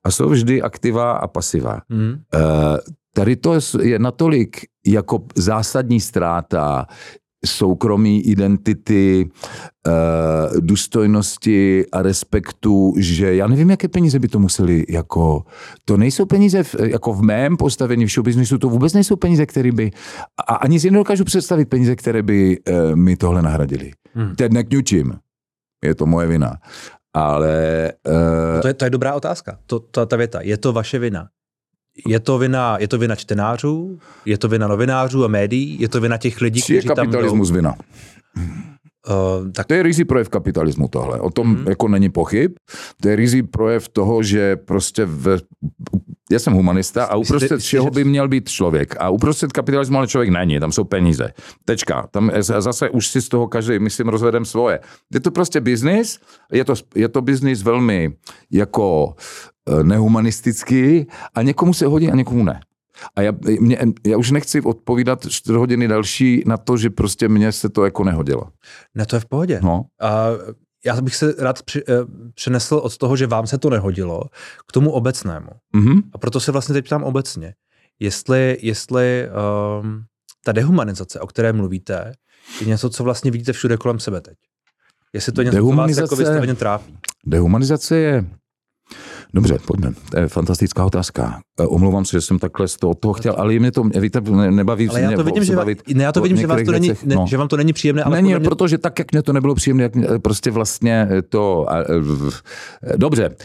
A 0.04 0.12
jsou 0.12 0.30
vždy 0.30 0.62
aktiva 0.62 1.12
a 1.12 1.28
pasiva. 1.28 1.82
Hmm. 1.90 2.10
Uh, 2.10 2.78
tady 3.14 3.36
to 3.36 3.60
je 3.82 4.00
natolik 4.00 4.66
jako 4.86 5.24
zásadní 5.36 6.00
ztráta 6.00 6.88
soukromí, 7.46 8.22
identity, 8.22 9.30
uh, 9.88 10.60
důstojnosti 10.60 11.86
a 11.92 12.02
respektu, 12.02 12.94
že 12.98 13.36
já 13.36 13.48
nevím, 13.48 13.70
jaké 13.70 13.88
peníze 13.88 14.20
by 14.20 14.28
to 14.28 14.40
museli 14.40 14.86
jako, 14.90 15.44
to 15.86 15.98
nejsou 15.98 16.26
peníze 16.26 16.64
v, 16.64 16.76
jako 16.80 17.14
v 17.14 17.22
mém 17.22 17.58
postavení 17.58 18.06
v 18.06 18.12
showbiznisu, 18.12 18.58
to 18.58 18.70
vůbec 18.70 18.94
nejsou 18.94 19.16
peníze, 19.16 19.46
které 19.46 19.72
by, 19.72 19.92
a 20.48 20.56
ani 20.56 20.80
si 20.80 20.92
nedokážu 20.92 21.24
představit 21.24 21.70
peníze, 21.70 21.96
které 21.96 22.24
by 22.24 22.60
uh, 22.60 22.96
mi 22.96 23.16
tohle 23.16 23.42
nahradili. 23.42 23.92
Hmm. 24.14 24.36
Teď 24.36 24.52
nekňučím, 24.52 25.14
je 25.84 25.96
to 25.96 26.06
moje 26.06 26.28
vina. 26.28 26.56
Ale... 27.14 27.92
Uh, 28.08 28.62
to, 28.62 28.68
je, 28.68 28.74
to 28.74 28.86
je 28.86 28.90
dobrá 28.90 29.14
otázka, 29.14 29.58
to, 29.66 29.80
ta, 29.80 30.06
ta 30.06 30.16
věta. 30.16 30.42
Je 30.42 30.58
to 30.58 30.74
vaše 30.74 31.00
vina? 31.00 31.28
Je 32.08 32.20
to 32.20 32.38
vina, 32.38 32.78
je 32.80 32.88
to 32.88 32.98
vina 32.98 33.16
čtenářů, 33.16 34.00
je 34.26 34.38
to 34.38 34.48
vina 34.48 34.68
novinářů 34.68 35.26
a 35.26 35.28
médií, 35.28 35.82
je 35.82 35.90
to 35.90 36.02
vina 36.02 36.18
těch 36.18 36.42
lidí, 36.42 36.62
Či 36.62 36.64
kteří 36.64 36.88
je 36.88 36.96
kapitalismus 36.96 37.48
tam 37.48 37.56
vina? 37.56 37.76
Uh, 39.10 39.52
tak... 39.52 39.68
To 39.68 39.74
je 39.74 39.84
rizí 39.84 40.06
projev 40.06 40.30
kapitalismu 40.30 40.88
tohle. 40.88 41.20
O 41.20 41.30
tom 41.30 41.56
hmm. 41.56 41.68
jako 41.68 41.88
není 41.88 42.10
pochyb. 42.10 42.52
To 43.02 43.10
je 43.10 43.16
rizí 43.16 43.44
projev 43.44 43.90
toho, 43.90 44.24
že 44.24 44.56
prostě 44.56 45.06
ve, 45.06 45.38
já 46.32 46.40
jsem 46.40 46.54
humanista 46.54 47.06
a 47.06 47.16
uprostřed 47.16 47.60
všeho 47.60 47.92
by 47.92 48.04
měl 48.04 48.28
být 48.28 48.50
člověk. 48.50 48.96
A 49.00 49.10
uprostřed 49.10 49.54
kapitalismu 49.54 49.98
ale 49.98 50.08
člověk 50.08 50.30
není, 50.30 50.60
tam 50.60 50.72
jsou 50.72 50.84
peníze. 50.84 51.28
Tečka. 51.66 52.08
Tam 52.12 52.32
zase 52.40 52.90
už 52.90 53.08
si 53.08 53.22
z 53.22 53.30
toho 53.30 53.48
každý, 53.48 53.80
myslím, 53.80 54.08
rozvedem 54.08 54.46
svoje. 54.46 54.80
Je 55.14 55.20
to 55.20 55.32
prostě 55.32 55.62
biznis, 55.62 56.20
je 56.52 56.66
to, 56.66 56.74
je 56.96 57.10
to 57.10 57.22
biznis 57.22 57.64
velmi 57.64 58.14
jako 58.52 59.16
eh, 59.70 59.84
nehumanistický 59.84 61.08
a 61.34 61.42
někomu 61.42 61.74
se 61.74 61.86
hodí 61.86 62.12
a 62.12 62.16
někomu 62.16 62.44
ne. 62.44 62.60
A 63.16 63.22
já, 63.22 63.34
mě, 63.60 63.78
já 64.06 64.18
už 64.18 64.32
nechci 64.32 64.62
odpovídat 64.62 65.26
4 65.30 65.58
hodiny 65.58 65.88
další 65.88 66.44
na 66.46 66.58
to, 66.58 66.78
že 66.78 66.90
prostě 66.90 67.28
mně 67.28 67.52
se 67.52 67.70
to 67.70 67.86
jako 67.86 68.04
nehodilo. 68.04 68.42
Ne, 68.96 69.06
to 69.06 69.16
je 69.16 69.20
v 69.20 69.26
pohodě. 69.26 69.60
No. 69.64 69.86
A 70.02 70.28
já 70.86 71.02
bych 71.02 71.16
se 71.16 71.36
rád 71.40 71.64
při, 71.64 71.84
eh, 71.90 71.94
přenesl 72.36 72.76
od 72.76 72.98
toho, 72.98 73.16
že 73.16 73.28
vám 73.28 73.48
se 73.48 73.58
to 73.58 73.70
nehodilo, 73.70 74.22
k 74.68 74.72
tomu 74.72 74.92
obecnému. 74.92 75.50
Mm-hmm. 75.76 76.02
A 76.14 76.18
proto 76.18 76.40
se 76.40 76.52
vlastně 76.52 76.74
teď 76.74 76.86
ptám 76.86 77.04
obecně. 77.04 77.54
Jestli, 78.00 78.58
jestli 78.62 79.28
um, 79.82 80.04
ta 80.46 80.52
dehumanizace, 80.52 81.20
o 81.20 81.28
které 81.28 81.54
mluvíte, 81.54 82.14
je 82.62 82.68
něco, 82.68 82.90
co 82.90 83.04
vlastně 83.04 83.32
vidíte 83.32 83.54
všude 83.54 83.78
kolem 83.78 84.00
sebe 84.00 84.22
teď. 84.22 84.38
Jestli 85.14 85.32
to 85.32 85.42
je 85.42 85.46
něco, 85.46 85.58
co 85.58 85.76
vás 85.76 85.98
jako 85.98 86.16
vystaveně 86.16 86.56
trápí. 86.56 86.98
Dehumanizace 87.26 87.98
je 87.98 88.26
Dobře, 89.36 89.58
pojďme. 89.68 89.94
To 90.12 90.20
je 90.20 90.28
fantastická 90.28 90.86
otázka. 90.86 91.40
E, 91.60 91.64
omlouvám 91.64 92.06
se, 92.06 92.18
že 92.18 92.22
jsem 92.22 92.40
takhle 92.40 92.68
z 92.68 92.76
toho, 92.76 92.94
toho 92.94 93.14
chtěl, 93.14 93.36
ale 93.38 93.60
mě 93.60 93.72
to, 93.72 93.84
víte, 93.84 94.22
nebaví 94.50 94.90
ale 94.90 95.02
já 95.02 95.12
to 95.12 95.24
vidím, 95.24 95.44
že, 95.44 95.56
bavit 95.56 95.84
ne, 95.94 96.04
já 96.04 96.12
to 96.12 96.22
vidím, 96.22 96.38
že, 96.38 96.48
vás 96.48 96.62
to 96.66 96.72
není, 96.72 96.90
ne, 96.90 97.16
no. 97.16 97.26
že 97.30 97.38
vám 97.38 97.48
to 97.48 97.58
není 97.58 97.74
příjemné. 97.74 98.04
Ale 98.04 98.16
není, 98.16 98.30
mě... 98.30 98.40
protože 98.40 98.78
tak, 98.78 99.00
jak 99.00 99.12
mě 99.12 99.22
to 99.22 99.34
nebylo 99.34 99.56
příjemné, 99.56 99.84
jak 99.84 99.96
mě, 99.96 100.08
prostě 100.22 100.52
vlastně 100.52 101.08
to... 101.30 101.66
Dobře. 102.98 103.36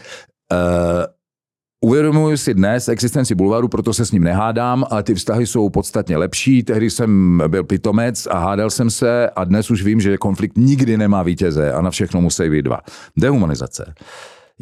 Uvědomuji 1.85 2.37
si 2.37 2.53
dnes 2.53 2.89
existenci 2.89 3.35
bulvaru, 3.35 3.67
proto 3.67 3.93
se 3.93 4.05
s 4.05 4.11
ním 4.11 4.23
nehádám, 4.23 4.85
ale 4.89 5.03
ty 5.03 5.15
vztahy 5.15 5.47
jsou 5.47 5.69
podstatně 5.69 6.17
lepší. 6.17 6.63
Tehdy 6.63 6.89
jsem 6.89 7.41
byl 7.47 7.63
pitomec 7.63 8.27
a 8.27 8.39
hádal 8.39 8.69
jsem 8.69 8.89
se 8.89 9.29
a 9.29 9.43
dnes 9.43 9.71
už 9.71 9.83
vím, 9.83 10.01
že 10.01 10.17
konflikt 10.17 10.57
nikdy 10.57 10.97
nemá 10.97 11.23
vítěze 11.23 11.73
a 11.73 11.81
na 11.81 11.91
všechno 11.91 12.21
musí 12.21 12.49
být 12.49 12.61
dva. 12.61 12.79
Dehumanizace 13.17 13.93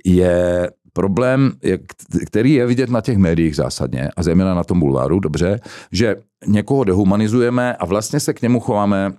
je 0.05 0.69
problém, 0.93 1.51
který 2.25 2.53
je 2.53 2.65
vidět 2.65 2.89
na 2.89 3.01
těch 3.01 3.17
médiích 3.17 3.55
zásadně, 3.55 4.09
a 4.17 4.23
zejména 4.23 4.53
na 4.55 4.63
tom 4.63 4.79
bulváru, 4.79 5.19
dobře, 5.19 5.59
že 5.91 6.15
někoho 6.47 6.83
dehumanizujeme 6.83 7.75
a 7.75 7.85
vlastně 7.85 8.19
se 8.19 8.33
k 8.33 8.41
němu 8.41 8.59
chováme 8.59 9.13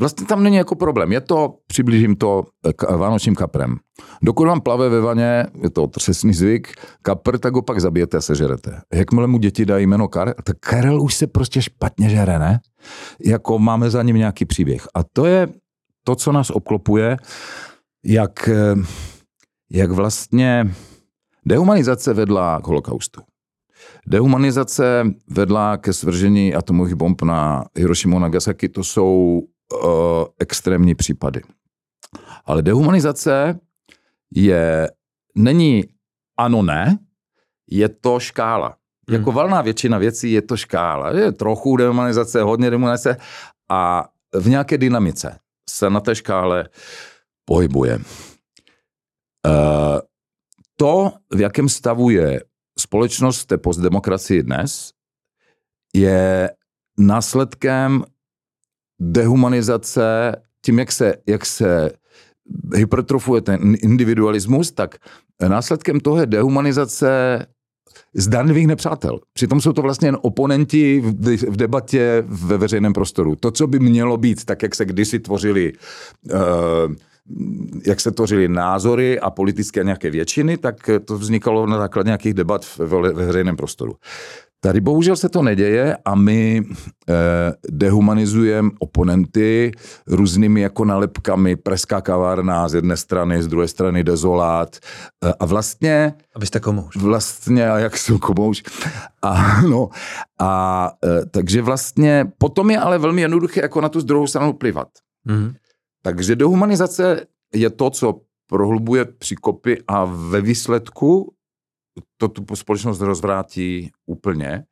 Vlastně 0.00 0.26
tam 0.26 0.42
není 0.42 0.56
jako 0.56 0.74
problém. 0.74 1.12
Je 1.12 1.20
to, 1.20 1.54
přiblížím 1.66 2.16
to 2.16 2.44
k 2.76 2.96
vánočním 2.96 3.34
kaprem. 3.34 3.76
Dokud 4.22 4.46
vám 4.46 4.60
plave 4.60 4.88
ve 4.88 5.00
vaně, 5.00 5.46
je 5.62 5.70
to 5.70 5.86
třesný 5.86 6.34
zvyk, 6.34 6.74
kapr, 7.02 7.38
tak 7.38 7.54
ho 7.54 7.62
pak 7.62 7.80
zabijete 7.80 8.16
a 8.16 8.20
sežerete. 8.20 8.80
Jakmile 8.92 9.26
mu 9.26 9.38
děti 9.38 9.66
dají 9.66 9.86
jméno 9.86 10.08
Karel, 10.08 10.34
tak 10.44 10.56
Karel 10.60 11.02
už 11.02 11.14
se 11.14 11.26
prostě 11.26 11.62
špatně 11.62 12.08
žere, 12.08 12.38
ne? 12.38 12.60
Jako 13.24 13.58
máme 13.58 13.90
za 13.90 14.02
ním 14.02 14.16
nějaký 14.16 14.44
příběh. 14.44 14.86
A 14.94 15.00
to 15.12 15.26
je 15.26 15.48
to, 16.04 16.14
co 16.14 16.32
nás 16.32 16.50
obklopuje, 16.50 17.16
jak 18.04 18.48
jak 19.74 19.90
vlastně 19.90 20.74
dehumanizace 21.46 22.14
vedla 22.14 22.60
k 22.60 22.66
holokaustu. 22.66 23.22
Dehumanizace 24.06 25.04
vedla 25.28 25.76
ke 25.76 25.92
svržení 25.92 26.54
atomových 26.54 26.94
bomb 26.94 27.22
na 27.22 27.64
Hirošimu 27.76 28.16
a 28.16 28.20
Nagasaki. 28.20 28.68
To 28.68 28.84
jsou 28.84 29.40
uh, 29.82 29.88
extrémní 30.38 30.94
případy. 30.94 31.40
Ale 32.44 32.62
dehumanizace 32.62 33.60
je, 34.34 34.90
není 35.34 35.84
ano, 36.38 36.62
ne, 36.62 36.98
je 37.70 37.88
to 37.88 38.20
škála. 38.20 38.76
Hmm. 39.08 39.18
Jako 39.18 39.32
valná 39.32 39.62
většina 39.62 39.98
věcí 39.98 40.32
je 40.32 40.42
to 40.42 40.56
škála. 40.56 41.10
Je 41.10 41.32
trochu 41.32 41.76
dehumanizace, 41.76 42.42
hodně 42.42 42.70
dehumanizace 42.70 43.16
a 43.70 44.08
v 44.34 44.48
nějaké 44.48 44.78
dynamice 44.78 45.38
se 45.70 45.90
na 45.90 46.00
té 46.00 46.14
škále 46.14 46.68
pohybuje. 47.44 47.98
Eh, 49.46 50.00
to, 50.76 51.12
v 51.34 51.40
jakém 51.40 51.68
stavu 51.68 52.10
je 52.10 52.40
společnost 52.78 53.44
té 53.44 53.58
postdemokracii 53.58 54.42
dnes, 54.42 54.90
je 55.94 56.50
následkem 56.98 58.04
dehumanizace, 59.00 60.36
tím, 60.64 60.78
jak 60.78 60.92
se, 60.92 61.14
jak 61.26 61.46
se 61.46 61.90
hypertrofuje 62.74 63.40
ten 63.40 63.74
individualismus, 63.82 64.72
tak 64.72 64.96
následkem 65.48 66.00
toho 66.00 66.20
je 66.20 66.26
dehumanizace 66.26 67.46
zdanlivých 68.14 68.66
nepřátel. 68.66 69.20
Přitom 69.32 69.60
jsou 69.60 69.72
to 69.72 69.82
vlastně 69.82 70.08
jen 70.08 70.18
oponenti 70.22 71.00
v, 71.00 71.56
debatě 71.56 72.24
ve 72.26 72.58
veřejném 72.58 72.92
prostoru. 72.92 73.36
To, 73.36 73.50
co 73.50 73.66
by 73.66 73.78
mělo 73.78 74.16
být, 74.16 74.44
tak 74.44 74.62
jak 74.62 74.74
se 74.74 74.84
kdysi 74.84 75.18
tvořili 75.18 75.72
uh, 76.32 76.94
jak 77.86 78.00
se 78.00 78.10
tvořily 78.10 78.48
názory 78.48 79.20
a 79.20 79.30
politické 79.30 79.84
nějaké 79.84 80.10
většiny, 80.10 80.56
tak 80.56 80.90
to 81.04 81.18
vznikalo 81.18 81.66
na 81.66 81.78
základě 81.78 82.08
nějakých 82.08 82.34
debat 82.34 82.66
ve 82.78 83.12
veřejném 83.12 83.56
prostoru. 83.56 83.96
Tady 84.64 84.80
bohužel 84.80 85.16
se 85.16 85.28
to 85.28 85.42
neděje 85.42 85.96
a 86.04 86.14
my 86.14 86.62
eh, 87.08 87.14
dehumanizujeme 87.70 88.70
oponenty 88.78 89.72
různými 90.06 90.60
jako 90.60 90.84
nalepkami, 90.84 91.56
preská 91.56 92.00
kavárna 92.00 92.68
z 92.68 92.74
jedné 92.74 92.96
strany, 92.96 93.42
z 93.42 93.46
druhé 93.46 93.68
strany 93.68 94.04
dezolát 94.04 94.76
eh, 95.24 95.32
a 95.40 95.46
vlastně... 95.46 96.14
A 96.34 96.38
vy 96.38 96.46
jste 96.46 96.60
komouš. 96.60 96.96
Vlastně, 96.96 97.70
a 97.70 97.78
jak 97.78 97.96
jsem 97.96 98.18
komouš. 98.18 98.62
A, 99.22 99.62
no, 99.62 99.88
a 100.40 100.90
eh, 101.04 101.26
takže 101.30 101.62
vlastně 101.62 102.26
potom 102.38 102.70
je 102.70 102.78
ale 102.78 102.98
velmi 102.98 103.20
jednoduché 103.20 103.60
jako 103.60 103.80
na 103.80 103.88
tu 103.88 104.00
druhou 104.00 104.26
stranu 104.26 104.52
plivat. 104.52 104.88
Mm-hmm. 105.28 105.54
Takže 106.06 106.36
dehumanizace 106.36 107.26
je 107.54 107.70
to, 107.70 107.90
co 107.90 108.20
prohlubuje 108.46 109.04
příkopy 109.04 109.82
a 109.88 110.04
ve 110.04 110.40
výsledku 110.40 111.34
to 112.16 112.28
tu 112.28 112.56
společnost 112.56 113.00
rozvrátí 113.00 113.90
úplně. 114.06 114.64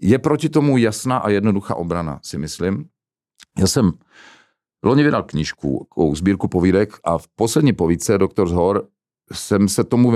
Je 0.00 0.18
proti 0.18 0.48
tomu 0.48 0.78
jasná 0.78 1.18
a 1.18 1.30
jednoduchá 1.30 1.74
obrana, 1.74 2.20
si 2.22 2.38
myslím. 2.38 2.88
Já 3.58 3.66
jsem 3.66 3.92
loni 4.84 5.02
vydal 5.02 5.22
knížku, 5.22 5.88
sbírku 6.12 6.48
povídek 6.48 6.98
a 7.04 7.18
v 7.18 7.28
poslední 7.28 7.72
povídce 7.72 8.18
Doktor 8.18 8.48
Zhor 8.48 8.88
jsem 9.32 9.68
se 9.68 9.84
tomu 9.84 10.12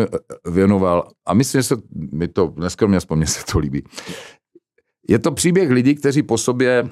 věnoval 0.50 1.10
a 1.26 1.34
myslím, 1.34 1.58
že 1.58 1.68
se 1.68 1.76
mi 2.12 2.28
to, 2.28 2.46
dneska 2.46 2.86
mě 2.86 2.96
aspoň 2.96 3.18
mě 3.18 3.26
se 3.26 3.44
to 3.52 3.58
líbí. 3.58 3.84
Je 5.08 5.18
to 5.18 5.32
příběh 5.32 5.70
lidí, 5.70 5.94
kteří 5.94 6.22
po 6.22 6.38
sobě 6.38 6.90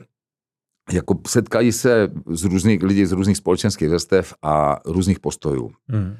jako 0.92 1.18
setkají 1.26 1.72
se 1.72 2.08
z 2.30 2.44
různých 2.44 2.82
lidí 2.82 3.06
z 3.06 3.12
různých 3.12 3.36
společenských 3.36 3.88
vrstev 3.88 4.34
a 4.42 4.76
různých 4.84 5.20
postojů. 5.20 5.70
Hmm. 5.88 6.16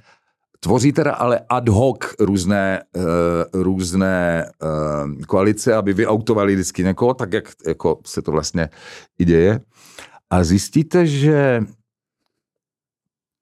Tvoří 0.61 0.93
teda 0.93 1.12
ale 1.12 1.41
ad 1.49 1.69
hoc 1.69 1.99
různé, 2.21 2.83
uh, 2.97 3.62
různé 3.62 4.50
uh, 4.62 5.23
koalice, 5.27 5.75
aby 5.75 5.93
vyautovali 5.93 6.55
vždycky 6.55 6.85
někoho, 6.85 7.15
tak 7.15 7.33
jak 7.33 7.45
jako 7.67 8.00
se 8.07 8.23
to 8.23 8.33
vlastně 8.33 8.69
i 9.19 9.25
děje. 9.25 9.61
A 10.31 10.45
zjistíte, 10.45 11.07
že 11.07 11.62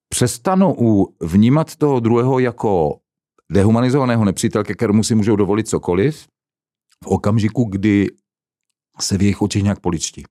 přestanou 0.08 1.06
vnímat 1.22 1.76
toho 1.76 2.00
druhého 2.00 2.38
jako 2.38 2.98
dehumanizovaného 3.52 4.24
nepřítelke, 4.24 4.74
kterému 4.74 5.04
si 5.04 5.14
můžou 5.14 5.36
dovolit 5.36 5.68
cokoliv, 5.68 6.26
v 7.04 7.06
okamžiku, 7.06 7.64
kdy 7.64 8.06
se 9.00 9.18
v 9.18 9.22
jejich 9.22 9.42
očích 9.42 9.62
nějak 9.62 9.80
poličtí 9.80 10.24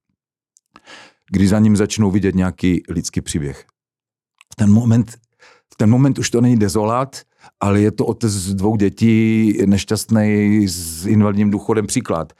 kdy 1.31 1.47
za 1.47 1.59
ním 1.59 1.75
začnou 1.75 2.11
vidět 2.11 2.35
nějaký 2.35 2.83
lidský 2.89 3.21
příběh. 3.21 3.65
V 4.53 4.55
ten 4.55 4.73
moment, 4.73 5.11
v 5.73 5.77
ten 5.77 5.89
moment 5.89 6.19
už 6.19 6.29
to 6.29 6.41
není 6.41 6.57
dezolát, 6.57 7.21
ale 7.59 7.81
je 7.81 7.91
to 7.91 8.05
otec 8.05 8.53
dvou 8.53 8.75
dětí, 8.75 9.53
nešťastný 9.65 10.67
s 10.67 11.05
invalidním 11.05 11.51
důchodem 11.51 11.87
příklad. 11.87 12.33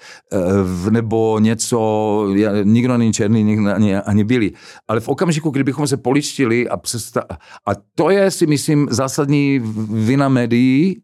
E, 0.88 0.92
nebo 0.92 1.40
něco, 1.40 2.28
nikdo 2.64 2.98
není 2.98 3.14
černý, 3.14 3.44
nikdo 3.44 3.70
ani, 3.76 3.96
ani 3.96 4.24
bílý. 4.24 4.54
Ale 4.88 5.00
v 5.00 5.08
okamžiku, 5.08 5.50
kdybychom 5.50 5.88
se 5.88 5.98
poličtili 5.98 6.70
a 6.70 6.78
přesta- 6.78 7.26
a 7.68 7.72
to 7.96 8.10
je 8.10 8.32
si 8.32 8.48
myslím 8.48 8.88
zásadní 8.92 9.60
vina 9.90 10.30
médií, 10.30 11.02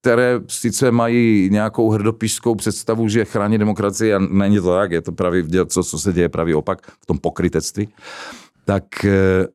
které 0.00 0.40
sice 0.48 0.90
mají 0.90 1.48
nějakou 1.50 1.90
hrdopišskou 1.90 2.54
představu, 2.54 3.08
že 3.08 3.24
chrání 3.24 3.58
demokracii 3.58 4.14
a 4.14 4.18
není 4.18 4.56
to 4.56 4.74
tak, 4.74 4.92
je 4.92 5.02
to 5.02 5.12
pravý, 5.12 5.44
co, 5.66 5.84
co 5.84 5.98
se 5.98 6.12
děje 6.12 6.28
pravý 6.28 6.54
opak 6.54 6.90
v 7.02 7.06
tom 7.06 7.18
pokrytectví, 7.18 7.88
tak 8.64 9.04
eh, 9.04 9.46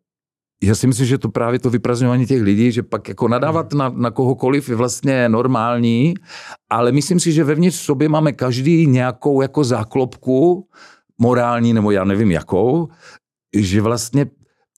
já 0.63 0.75
si 0.75 0.88
myslím, 0.88 1.05
že 1.05 1.17
to 1.17 1.29
právě 1.29 1.59
to 1.59 1.69
vyprazňování 1.69 2.25
těch 2.25 2.41
lidí, 2.41 2.71
že 2.71 2.83
pak 2.83 3.07
jako 3.09 3.27
nadávat 3.27 3.73
na, 3.73 3.89
na 3.89 4.12
kohokoliv 4.12 4.69
je 4.69 4.75
vlastně 4.75 5.29
normální, 5.29 6.13
ale 6.69 6.91
myslím 6.91 7.19
si, 7.19 7.31
že 7.31 7.43
vevnitř 7.43 7.77
sobě 7.77 8.09
máme 8.09 8.31
každý 8.31 8.88
nějakou 8.88 9.41
jako 9.41 9.63
záklopku 9.63 10.67
morální, 11.21 11.73
nebo 11.73 11.91
já 11.91 12.03
nevím 12.03 12.31
jakou, 12.31 12.88
že 13.55 13.81
vlastně 13.81 14.25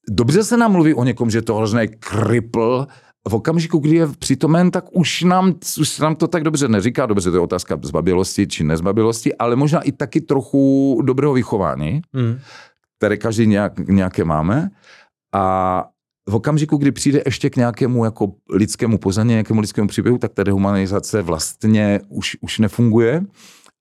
dobře 0.10 0.44
se 0.44 0.58
nám 0.58 0.72
mluví 0.72 0.94
o 0.94 1.04
někom, 1.04 1.30
že 1.30 1.42
to 1.42 1.56
hrozný 1.56 1.88
kripl, 2.00 2.88
v 3.30 3.36
okamžiku, 3.36 3.78
kdy 3.78 3.96
je 3.96 4.08
přítomen, 4.20 4.72
tak 4.72 4.86
už 4.92 5.24
nám, 5.24 5.54
už 5.80 6.00
nám 6.00 6.16
to 6.16 6.28
tak 6.28 6.44
dobře 6.44 6.68
neříká. 6.68 7.06
Dobře, 7.06 7.32
to 7.32 7.38
je 7.38 7.42
otázka 7.42 7.80
zbabilosti 7.82 8.48
či 8.48 8.64
nezbabilosti, 8.64 9.36
ale 9.36 9.56
možná 9.56 9.82
i 9.82 9.92
taky 9.92 10.22
trochu 10.22 11.02
dobrého 11.04 11.34
vychování, 11.34 12.02
mm. 12.14 12.40
které 12.98 13.18
každý 13.18 13.48
nějak, 13.48 13.80
nějaké 13.80 14.24
máme. 14.24 14.70
A 15.34 15.86
v 16.30 16.36
okamžiku, 16.36 16.78
kdy 16.78 16.92
přijde 16.92 17.22
ještě 17.26 17.50
k 17.50 17.56
nějakému 17.56 18.06
jako 18.06 18.32
lidskému 18.50 18.98
pozaně, 18.98 19.32
nějakému 19.32 19.62
lidskému 19.62 19.88
příběhu, 19.88 20.18
tak 20.18 20.34
ta 20.34 20.44
dehumanizace 20.44 21.22
vlastně 21.22 22.00
už, 22.10 22.38
už 22.42 22.60
nefunguje 22.60 23.22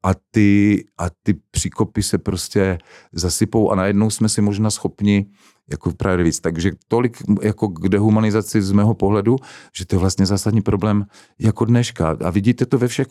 a 0.05 0.11
ty, 0.31 0.85
a 0.99 1.11
ty 1.23 1.35
příkopy 1.51 2.03
se 2.03 2.19
prostě 2.19 2.79
zasypou 3.13 3.71
a 3.71 3.75
najednou 3.75 4.11
jsme 4.11 4.29
si 4.29 4.43
možná 4.43 4.71
schopni 4.71 5.27
jako 5.71 5.93
právě 5.93 6.25
víc. 6.25 6.41
Takže 6.41 6.73
tolik 6.89 7.17
jako 7.43 7.69
k 7.69 7.89
dehumanizaci 7.89 8.63
z 8.63 8.73
mého 8.73 8.95
pohledu, 8.95 9.37
že 9.77 9.87
to 9.87 9.95
je 9.95 10.01
vlastně 10.01 10.27
zásadní 10.27 10.63
problém 10.63 11.07
jako 11.39 11.65
dneška. 11.65 12.17
A 12.25 12.31
vidíte 12.31 12.67
to 12.67 12.79
ve 12.79 12.89
všech 12.89 13.07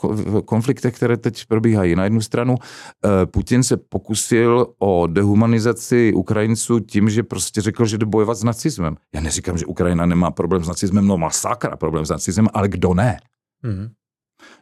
konfliktech, 0.45 0.95
které 0.95 1.17
teď 1.17 1.45
probíhají. 1.45 1.95
Na 1.95 2.03
jednu 2.03 2.21
stranu 2.21 2.55
eh, 2.55 3.25
Putin 3.25 3.63
se 3.63 3.77
pokusil 3.77 4.67
o 4.79 5.07
dehumanizaci 5.07 6.13
Ukrajinců 6.13 6.79
tím, 6.79 7.09
že 7.09 7.23
prostě 7.23 7.61
řekl, 7.61 7.85
že 7.85 7.97
jde 7.97 8.05
bojovat 8.05 8.37
s 8.37 8.43
nacismem. 8.43 8.95
Já 9.13 9.21
neříkám, 9.21 9.57
že 9.57 9.65
Ukrajina 9.65 10.05
nemá 10.05 10.31
problém 10.31 10.63
s 10.63 10.67
nacismem, 10.67 11.07
no 11.07 11.17
má 11.17 11.29
sakra 11.29 11.77
problém 11.77 12.05
s 12.05 12.09
nacismem, 12.09 12.47
ale 12.53 12.67
kdo 12.67 12.93
ne? 12.93 13.17
Mm-hmm. 13.63 13.89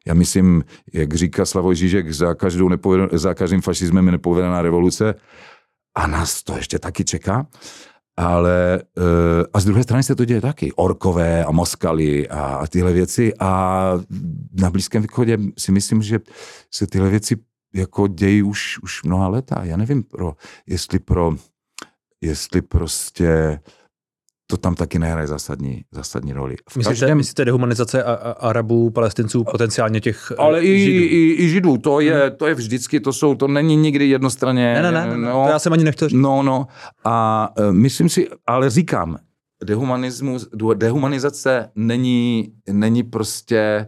Já 0.08 0.14
myslím, 0.14 0.64
jak 0.94 1.14
říká 1.14 1.46
Slavoj 1.46 1.76
Žižek, 1.76 2.14
za, 2.14 2.36
každou 2.36 2.70
nepoveden, 2.70 3.10
za 3.12 3.34
každým 3.34 3.62
fašismem 3.62 4.06
je 4.06 4.12
nepovedená 4.12 4.62
revoluce 4.62 5.16
a 5.96 6.08
nás 6.08 6.44
to 6.44 6.58
ještě 6.58 6.80
taky 6.80 7.04
čeká. 7.04 7.48
Ale 8.18 8.82
eh, 8.98 9.46
a 9.54 9.60
z 9.60 9.66
druhé 9.66 9.84
strany 9.84 10.04
se 10.04 10.16
to 10.16 10.26
děje 10.26 10.42
taky. 10.42 10.72
Orkové 10.74 11.46
a 11.46 11.52
Moskaly 11.52 12.30
a, 12.30 12.42
a 12.42 12.68
tyhle 12.68 12.94
věci. 12.94 13.34
A 13.40 13.92
na 14.62 14.70
Blízkém 14.70 15.02
východě 15.02 15.38
si 15.58 15.72
myslím, 15.72 16.02
že 16.02 16.20
se 16.72 16.88
tyhle 16.88 17.10
věci 17.10 17.36
jako 17.74 18.08
dějí 18.08 18.44
už, 18.44 18.80
už 18.84 19.04
mnoha 19.04 19.28
leta. 19.28 19.64
Já 19.64 19.78
nevím, 19.78 20.04
pro, 20.04 20.36
jestli 20.68 21.00
pro 21.00 21.36
jestli 22.22 22.62
prostě 22.62 23.60
to 24.52 24.58
tam 24.58 24.76
taky 24.76 25.00
nehraje 25.00 25.28
zásadní, 25.28 25.82
zásadní 25.92 26.34
roli. 26.34 26.56
V 26.70 26.78
myslíte, 26.78 27.00
každém... 27.00 27.18
myslíte 27.18 27.46
dehumanizace 27.46 28.04
a, 28.04 28.14
a 28.14 28.32
Arabů, 28.32 28.90
Palestinců, 28.90 29.44
potenciálně 29.44 30.02
těch 30.02 30.32
Ale 30.38 30.64
i, 30.64 30.80
židů? 30.80 31.04
I, 31.04 31.36
i 31.40 31.50
Židů, 31.50 31.78
to 31.78 32.00
je, 32.00 32.28
hmm. 32.28 32.36
to 32.38 32.48
je 32.48 32.54
vždycky, 32.54 33.00
to 33.00 33.14
jsou, 33.14 33.36
to 33.36 33.48
není 33.48 33.76
nikdy 33.76 34.10
jednostranně. 34.10 34.74
Ne, 34.74 34.92
ne, 34.92 35.08
ne, 35.08 35.18
no, 35.18 35.44
to 35.46 35.52
já 35.52 35.60
jsem 35.60 35.74
ani 35.74 35.84
nechtěl 35.84 36.10
říct. 36.10 36.20
No, 36.20 36.44
no, 36.44 36.68
a 37.04 37.50
uh, 37.60 37.72
myslím 37.72 38.10
si, 38.10 38.28
ale 38.48 38.70
říkám, 38.70 39.18
dehumanismus, 39.64 40.50
dehumanizace 40.76 41.70
není, 41.76 42.54
není 42.72 43.04
prostě 43.04 43.88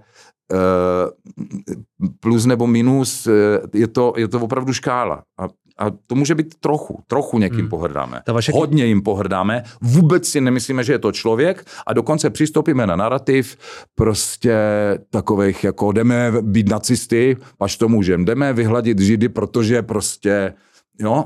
uh, 0.52 2.10
plus 2.20 2.46
nebo 2.46 2.68
minus, 2.68 3.28
je 3.74 3.88
to, 3.88 4.14
je 4.18 4.28
to 4.28 4.40
opravdu 4.40 4.74
škála. 4.74 5.24
A 5.40 5.48
a 5.78 5.90
to 6.08 6.16
může 6.16 6.36
být 6.36 6.56
trochu, 6.60 7.04
trochu 7.08 7.40
někým 7.40 7.60
hmm. 7.60 7.70
pohrdáme. 7.70 8.22
Ta 8.26 8.34
vaše... 8.34 8.52
Hodně 8.56 8.86
jim 8.86 9.02
pohrdáme, 9.02 9.64
vůbec 9.82 10.28
si 10.28 10.42
nemyslíme, 10.42 10.84
že 10.84 10.94
je 10.94 11.00
to 11.00 11.12
člověk 11.12 11.66
a 11.88 11.94
dokonce 11.94 12.30
přistoupíme 12.30 12.88
na 12.88 12.96
narrativ 12.96 13.58
prostě 13.96 14.56
takových 15.10 15.64
jako 15.64 15.92
jdeme 15.92 16.32
být 16.42 16.70
nacisty, 16.70 17.38
až 17.60 17.78
to 17.78 17.90
můžeme, 17.90 18.26
jdeme 18.26 18.54
vyhladit 18.54 19.00
židy, 19.00 19.30
protože 19.30 19.82
prostě 19.82 20.54
Jo, 21.00 21.26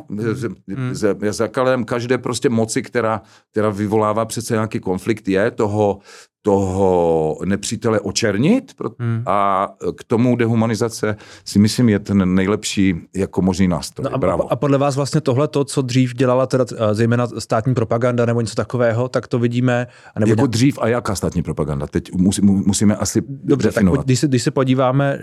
hmm. 0.67 0.95
zakalem 1.29 1.83
každé 1.83 2.17
prostě 2.17 2.49
moci, 2.49 2.81
která, 2.81 3.21
která 3.51 3.69
vyvolává 3.69 4.25
přece 4.25 4.53
nějaký 4.53 4.79
konflikt, 4.79 5.27
je 5.27 5.51
toho, 5.51 5.99
toho 6.47 7.37
nepřítele 7.45 7.99
očernit 7.99 8.73
hmm. 8.99 9.23
a 9.25 9.69
k 9.97 10.03
tomu 10.03 10.35
dehumanizace 10.35 11.15
si 11.45 11.59
myslím 11.59 11.89
je 11.89 11.99
ten 11.99 12.35
nejlepší 12.35 12.95
jako 13.15 13.41
možný 13.41 13.67
nástroj. 13.67 14.03
No 14.03 14.15
a, 14.15 14.17
Bravo. 14.17 14.51
a 14.51 14.55
podle 14.55 14.77
vás 14.77 14.95
vlastně 14.95 15.21
tohle, 15.21 15.47
to, 15.47 15.63
co 15.63 15.81
dřív 15.81 16.13
dělala 16.13 16.45
teda 16.45 16.65
eh, 16.71 16.95
zejména 16.95 17.27
státní 17.39 17.73
propaganda 17.73 18.25
nebo 18.25 18.41
něco 18.41 18.55
takového, 18.55 19.09
tak 19.09 19.27
to 19.27 19.39
vidíme. 19.39 19.87
Nebo 20.19 20.29
jako 20.29 20.39
nějak... 20.39 20.51
dřív 20.51 20.79
a 20.81 20.87
jaká 20.87 21.15
státní 21.15 21.43
propaganda? 21.43 21.87
Teď 21.87 22.11
musí, 22.13 22.41
musíme 22.41 22.95
asi 22.95 23.23
Dobře, 23.27 23.67
definovat. 23.67 23.97
tak 23.97 24.05
když 24.05 24.19
se, 24.19 24.27
když 24.27 24.43
se 24.43 24.51
podíváme, 24.51 25.19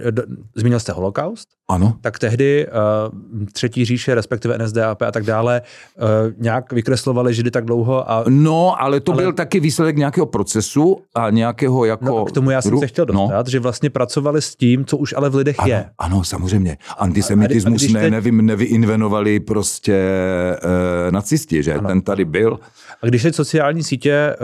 zmínil 0.56 0.80
jste 0.80 0.92
holokaust? 0.92 1.48
Ano. 1.68 1.96
Tak 2.00 2.18
tehdy 2.18 2.66
uh, 2.66 3.46
Třetí 3.52 3.84
říše, 3.84 4.14
respektive 4.14 4.58
NSDAP 4.58 5.02
a 5.02 5.12
tak 5.12 5.24
dále, 5.24 5.62
uh, 5.96 6.04
nějak 6.42 6.72
vykreslovali 6.72 7.34
Židy 7.34 7.50
tak 7.50 7.64
dlouho. 7.64 8.10
A... 8.10 8.24
No, 8.28 8.82
ale 8.82 9.00
to 9.00 9.12
ale... 9.12 9.22
byl 9.22 9.32
taky 9.32 9.60
výsledek 9.60 9.96
nějakého 9.96 10.26
procesu 10.26 10.96
a 11.14 11.30
nějakého 11.30 11.84
jako... 11.84 12.04
No 12.04 12.18
a 12.18 12.24
k 12.24 12.32
tomu 12.32 12.50
já 12.50 12.62
jsem 12.62 12.78
se 12.78 12.86
chtěl 12.86 13.06
no. 13.12 13.22
dostat, 13.22 13.46
no. 13.46 13.50
že 13.50 13.60
vlastně 13.60 13.90
pracovali 13.90 14.42
s 14.42 14.56
tím, 14.56 14.84
co 14.84 14.96
už 14.96 15.14
ale 15.16 15.30
v 15.30 15.34
lidech 15.34 15.56
ano, 15.58 15.68
je. 15.68 15.90
Ano, 15.98 16.24
samozřejmě. 16.24 16.78
Antisemitismus 16.98 17.82
a, 17.82 17.86
a 17.86 17.92
ne, 17.92 18.00
teď... 18.00 18.10
nevím, 18.10 18.46
nevyinvenovali 18.46 19.40
prostě 19.40 19.94
e, 19.94 21.10
nacisti, 21.10 21.62
že 21.62 21.74
ano. 21.74 21.88
ten 21.88 22.02
tady 22.02 22.24
byl. 22.24 22.58
A 23.02 23.06
když 23.06 23.22
je 23.22 23.32
sociální 23.32 23.82
sítě, 23.82 24.36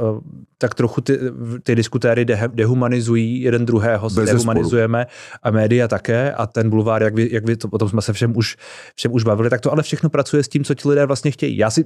uh, 0.00 0.20
tak 0.64 0.74
trochu 0.74 1.00
ty, 1.00 1.18
ty 1.62 1.74
diskutéry 1.74 2.24
de, 2.24 2.48
dehumanizují 2.54 3.40
jeden 3.40 3.66
druhého, 3.66 4.10
se 4.10 4.24
dehumanizujeme 4.24 5.06
a 5.42 5.50
média 5.50 5.88
také 5.88 6.32
a 6.32 6.46
ten 6.46 6.70
bulvár, 6.70 7.02
jak 7.02 7.14
vy, 7.14 7.28
jak 7.32 7.46
vy 7.46 7.56
to, 7.56 7.68
o 7.70 7.78
tom 7.78 7.88
jsme 7.88 8.02
se 8.02 8.12
všem 8.12 8.36
už, 8.36 8.56
všem 8.96 9.12
už 9.12 9.24
bavili, 9.24 9.50
tak 9.50 9.60
to 9.60 9.72
ale 9.72 9.82
všechno 9.82 10.10
pracuje 10.10 10.42
s 10.42 10.48
tím, 10.48 10.64
co 10.64 10.74
ti 10.74 10.88
lidé 10.88 11.06
vlastně 11.06 11.30
chtějí. 11.30 11.56
Já 11.56 11.70
si, 11.70 11.84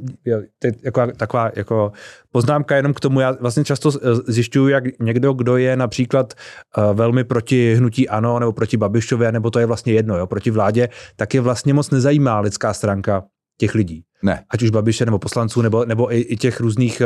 jako, 0.85 1.07
taková 1.17 1.51
jako 1.57 1.93
poznámka 2.33 2.77
jenom 2.77 2.95
k 2.95 3.01
tomu, 3.01 3.21
já 3.21 3.37
vlastně 3.41 3.65
často 3.65 3.91
zjišťuju, 4.27 4.69
jak 4.69 4.85
někdo, 5.01 5.33
kdo 5.33 5.57
je 5.57 5.77
například 5.77 6.35
uh, 6.79 6.95
velmi 6.95 7.25
proti 7.25 7.75
hnutí 7.75 8.09
ANO 8.09 8.39
nebo 8.39 8.53
proti 8.53 8.77
Babišově, 8.77 9.33
nebo 9.33 9.51
to 9.51 9.59
je 9.59 9.67
vlastně 9.67 9.93
jedno, 9.93 10.19
jo, 10.19 10.27
proti 10.27 10.51
vládě, 10.51 10.89
tak 11.17 11.35
je 11.35 11.41
vlastně 11.41 11.75
moc 11.75 11.91
nezajímá 11.91 12.41
lidská 12.41 12.73
stránka 12.73 13.25
těch 13.59 13.75
lidí. 13.75 14.05
Ne. 14.23 14.45
Ať 14.51 14.63
už 14.63 14.71
Babiše 14.71 15.05
nebo 15.05 15.19
poslanců, 15.19 15.63
nebo, 15.63 15.85
nebo 15.85 16.15
i, 16.15 16.21
i 16.21 16.37
těch 16.37 16.61
různých 16.61 17.03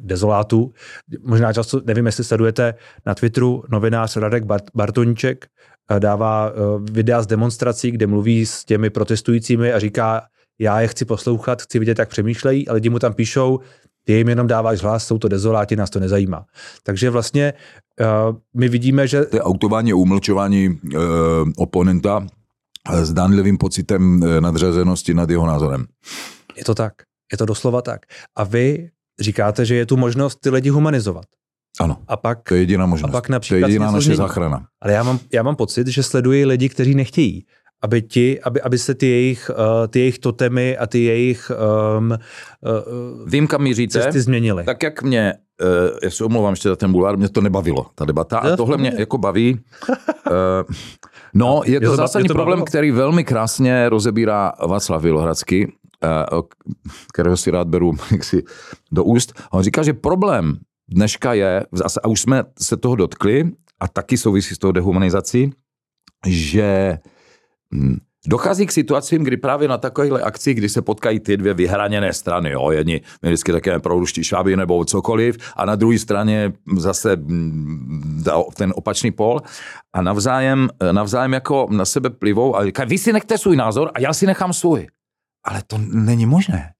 dezolátů. 0.00 0.72
Možná 1.22 1.52
často, 1.52 1.80
nevím, 1.84 2.06
jestli 2.06 2.24
sledujete 2.24 2.74
na 3.06 3.14
Twitteru, 3.14 3.64
novinář 3.68 4.16
Radek 4.16 4.44
Bart, 4.44 4.64
Bartoníček 4.74 5.46
eh, 5.90 6.00
dává 6.00 6.50
uh, 6.50 6.84
videa 6.92 7.22
z 7.22 7.26
demonstrací, 7.26 7.90
kde 7.90 8.06
mluví 8.06 8.46
s 8.46 8.64
těmi 8.64 8.90
protestujícími 8.90 9.72
a 9.72 9.78
říká, 9.78 10.22
já 10.58 10.80
je 10.80 10.88
chci 10.88 11.04
poslouchat, 11.04 11.62
chci 11.62 11.78
vidět, 11.78 11.98
jak 11.98 12.08
přemýšlejí 12.08 12.68
a 12.68 12.72
lidi 12.72 12.90
mu 12.90 12.98
tam 12.98 13.14
píšou, 13.14 13.60
ty 14.04 14.12
jim 14.12 14.28
jenom 14.28 14.46
dáváš 14.46 14.82
hlas, 14.82 15.06
jsou 15.06 15.18
to 15.18 15.28
dezoláti, 15.28 15.76
nás 15.76 15.90
to 15.90 16.00
nezajímá. 16.00 16.44
Takže 16.82 17.10
vlastně 17.10 17.52
uh, 18.00 18.36
my 18.54 18.68
vidíme, 18.68 19.06
že... 19.08 19.24
To 19.24 19.36
je 19.36 19.42
autování 19.42 19.92
umlčování 19.92 20.68
uh, 20.68 21.00
oponenta 21.56 22.26
s 22.92 23.12
dánlivým 23.12 23.58
pocitem 23.58 24.20
nadřazenosti 24.40 25.14
nad 25.14 25.30
jeho 25.30 25.46
názorem. 25.46 25.86
Je 26.56 26.64
to 26.64 26.74
tak. 26.74 26.92
Je 27.32 27.38
to 27.38 27.46
doslova 27.46 27.82
tak. 27.82 28.00
A 28.36 28.44
vy 28.44 28.90
říkáte, 29.20 29.64
že 29.64 29.74
je 29.74 29.86
tu 29.86 29.96
možnost 29.96 30.36
ty 30.40 30.50
lidi 30.50 30.68
humanizovat. 30.68 31.24
Ano, 31.80 31.96
a 32.08 32.16
pak, 32.16 32.38
to 32.48 32.54
je 32.54 32.60
jediná 32.60 32.86
možnost. 32.86 33.08
A 33.08 33.12
pak 33.12 33.28
například 33.28 33.60
to 33.60 33.66
je 33.66 33.72
jediná 33.72 33.90
naše 33.90 34.16
záchrana. 34.16 34.66
Ale 34.82 34.92
já 34.92 35.02
mám, 35.02 35.18
já 35.32 35.42
mám 35.42 35.56
pocit, 35.56 35.86
že 35.86 36.02
sleduji 36.02 36.44
lidi, 36.44 36.68
kteří 36.68 36.94
nechtějí, 36.94 37.46
aby, 37.82 38.02
ti, 38.02 38.40
aby, 38.40 38.60
aby 38.60 38.78
se 38.78 38.94
ty 38.94 39.06
jejich, 39.06 39.50
uh, 39.50 39.86
ty 39.86 39.98
jejich 39.98 40.18
totemy 40.18 40.76
a 40.76 40.86
ty 40.86 41.04
jejich 41.04 41.52
um, 41.98 42.10
uh, 42.10 43.28
Vím, 43.28 43.46
kam 43.46 43.62
míříte, 43.62 44.02
cesty 44.02 44.20
změnily. 44.20 44.64
Tak 44.64 44.82
jak 44.82 45.02
mě, 45.02 45.34
uh, 45.62 45.98
já 46.02 46.10
se 46.10 46.24
omlouvám 46.24 46.52
ještě 46.52 46.68
za 46.68 46.76
ten 46.76 46.92
bulvár, 46.92 47.16
mě 47.16 47.28
to 47.28 47.40
nebavilo, 47.40 47.86
ta 47.94 48.04
debata, 48.04 48.38
a 48.38 48.56
tohle 48.56 48.76
mě 48.76 48.92
jako 48.98 49.18
baví. 49.18 49.60
uh, 49.88 49.96
no, 51.34 51.62
je 51.64 51.80
to, 51.80 51.84
je 51.84 51.90
to 51.90 51.96
zásadní 51.96 52.24
je 52.24 52.28
to 52.28 52.34
problém, 52.34 52.58
bavilo? 52.58 52.66
který 52.66 52.90
velmi 52.90 53.24
krásně 53.24 53.88
rozebírá 53.88 54.52
Václav 54.66 55.02
Vilohradský, 55.02 55.72
kterého 57.12 57.36
si 57.36 57.50
rád 57.50 57.68
beru 57.68 57.92
jaksi 58.10 58.42
do 58.92 59.04
úst. 59.04 59.32
On 59.50 59.62
říká, 59.62 59.82
že 59.82 59.92
problém 59.92 60.58
dneška 60.88 61.34
je, 61.34 61.66
a 62.02 62.08
už 62.08 62.20
jsme 62.20 62.44
se 62.58 62.76
toho 62.76 62.96
dotkli, 62.96 63.50
a 63.80 63.88
taky 63.88 64.18
souvisí 64.18 64.54
s 64.54 64.58
tou 64.58 64.72
dehumanizací, 64.72 65.52
že 66.26 66.98
hm, 67.74 67.96
Dochází 68.26 68.66
k 68.66 68.72
situacím, 68.72 69.24
kdy 69.24 69.36
právě 69.36 69.68
na 69.68 69.78
takovýchhle 69.78 70.22
akcích, 70.22 70.54
kdy 70.54 70.68
se 70.68 70.82
potkají 70.82 71.20
ty 71.20 71.36
dvě 71.36 71.54
vyhraněné 71.54 72.12
strany, 72.12 72.50
jo, 72.50 72.70
jedni 72.70 73.00
vždycky 73.22 73.52
také 73.52 73.78
prouští 73.78 74.24
šváby 74.24 74.56
nebo 74.56 74.84
cokoliv, 74.84 75.36
a 75.56 75.64
na 75.64 75.74
druhé 75.74 75.98
straně 75.98 76.52
zase 76.76 77.16
hm, 77.16 78.24
ten 78.56 78.72
opačný 78.76 79.10
pol 79.10 79.40
a 79.92 80.02
navzájem, 80.02 80.68
navzájem 80.92 81.32
jako 81.32 81.66
na 81.70 81.84
sebe 81.84 82.10
plivou 82.10 82.56
a 82.56 82.64
říkají, 82.64 82.88
vy 82.88 82.98
si 82.98 83.12
nechte 83.12 83.38
svůj 83.38 83.56
názor 83.56 83.90
a 83.94 84.00
já 84.00 84.12
si 84.12 84.26
nechám 84.26 84.52
svůj. 84.52 84.86
Ale 85.44 85.62
to 85.66 85.78
není 85.78 86.26
možné. 86.26 86.72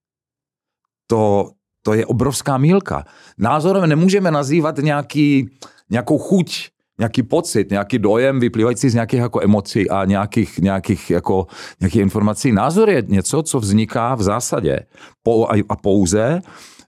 To, 1.07 1.51
to 1.81 1.93
je 1.93 2.05
obrovská 2.05 2.57
mílka. 2.57 3.05
Názorem 3.37 3.89
nemůžeme 3.89 4.31
nazývat 4.31 4.77
nějaký, 4.77 5.49
nějakou 5.89 6.17
chuť, 6.17 6.69
nějaký 6.99 7.23
pocit, 7.23 7.69
nějaký 7.69 7.99
dojem 7.99 8.39
vyplývající 8.39 8.89
z 8.89 8.93
nějakých 8.93 9.19
jako 9.19 9.41
emocí 9.43 9.89
a 9.89 10.05
nějakých, 10.05 10.57
nějakých 10.57 11.09
jako, 11.09 11.47
nějakých 11.79 12.01
informací. 12.01 12.51
Názor 12.51 12.89
je 12.89 13.03
něco, 13.07 13.43
co 13.43 13.59
vzniká 13.59 14.15
v 14.15 14.21
zásadě 14.21 14.79
po, 15.23 15.47
a 15.69 15.75
pouze 15.75 16.41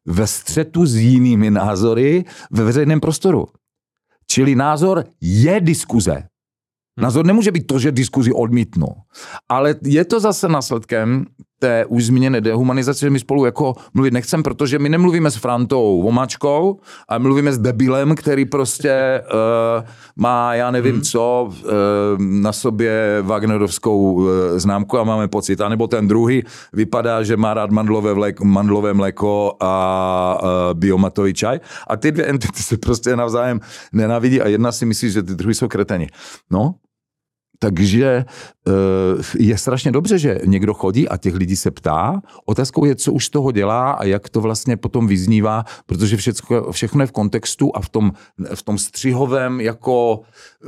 ve 0.05 0.27
střetu 0.27 0.85
s 0.85 0.95
jinými 0.95 1.51
názory 1.51 2.25
ve 2.51 2.63
veřejném 2.63 2.99
prostoru. 2.99 3.47
Čili 4.27 4.55
názor 4.55 5.03
je 5.21 5.61
diskuze. 5.61 6.23
Názor 6.99 7.25
nemůže 7.25 7.51
být 7.51 7.67
to, 7.67 7.79
že 7.79 7.91
diskuzi 7.91 8.31
odmítnu. 8.31 8.87
Ale 9.49 9.75
je 9.83 10.05
to 10.05 10.19
zase 10.19 10.47
následkem 10.47 11.25
té 11.63 11.85
už 11.87 12.05
zmíněné 12.05 12.41
dehumanizace, 12.41 12.99
že 12.99 13.09
my 13.09 13.19
spolu 13.19 13.45
jako 13.45 13.73
mluvit 13.93 14.13
nechcem, 14.13 14.43
protože 14.43 14.79
my 14.79 14.89
nemluvíme 14.89 15.31
s 15.31 15.35
Frantou 15.35 16.01
Vomačkou, 16.03 16.79
ale 17.07 17.19
mluvíme 17.19 17.53
s 17.53 17.57
debilem, 17.57 18.15
který 18.15 18.45
prostě 18.45 19.23
uh, 19.23 19.87
má, 20.15 20.55
já 20.55 20.71
nevím 20.71 20.93
hmm. 20.93 21.01
co, 21.01 21.47
uh, 21.47 21.71
na 22.19 22.51
sobě 22.51 23.21
Wagnerovskou 23.21 24.13
uh, 24.13 24.27
známku 24.55 24.99
a 24.99 25.03
máme 25.03 25.27
pocit. 25.27 25.61
A 25.61 25.69
nebo 25.69 25.87
ten 25.87 26.07
druhý 26.07 26.43
vypadá, 26.73 27.23
že 27.23 27.37
má 27.37 27.53
rád 27.53 27.71
mandlové, 27.71 28.13
mléko, 28.13 28.45
mandlové 28.45 28.93
mléko 28.93 29.55
a 29.59 29.73
uh, 30.43 30.49
biomatový 30.79 31.33
čaj. 31.33 31.59
A 31.87 31.97
ty 31.97 32.11
dvě 32.11 32.25
entity 32.25 32.63
se 32.63 32.77
prostě 32.77 33.15
navzájem 33.15 33.59
nenávidí 33.93 34.41
a 34.41 34.47
jedna 34.47 34.71
si 34.71 34.85
myslí, 34.85 35.11
že 35.11 35.23
ty 35.23 35.35
druhý 35.35 35.55
jsou 35.55 35.67
kreteni. 35.67 36.07
No, 36.51 36.75
takže 37.63 38.25
eh, 38.67 38.71
je 39.39 39.57
strašně 39.57 39.91
dobře, 39.91 40.17
že 40.17 40.39
někdo 40.45 40.73
chodí 40.73 41.09
a 41.09 41.17
těch 41.17 41.35
lidí 41.35 41.55
se 41.55 41.71
ptá. 41.71 42.21
Otázkou 42.45 42.85
je, 42.85 42.95
co 42.95 43.13
už 43.13 43.25
z 43.25 43.29
toho 43.29 43.51
dělá 43.51 43.91
a 43.91 44.03
jak 44.03 44.29
to 44.29 44.41
vlastně 44.41 44.77
potom 44.77 45.07
vyznívá, 45.07 45.63
protože 45.85 46.17
všechno, 46.17 46.71
všechno 46.71 47.03
je 47.03 47.07
v 47.07 47.11
kontextu 47.11 47.71
a 47.75 47.81
v 47.81 47.89
tom, 47.89 48.11
v 48.55 48.63
tom 48.63 48.77
střihovém 48.77 49.61
jako 49.61 50.21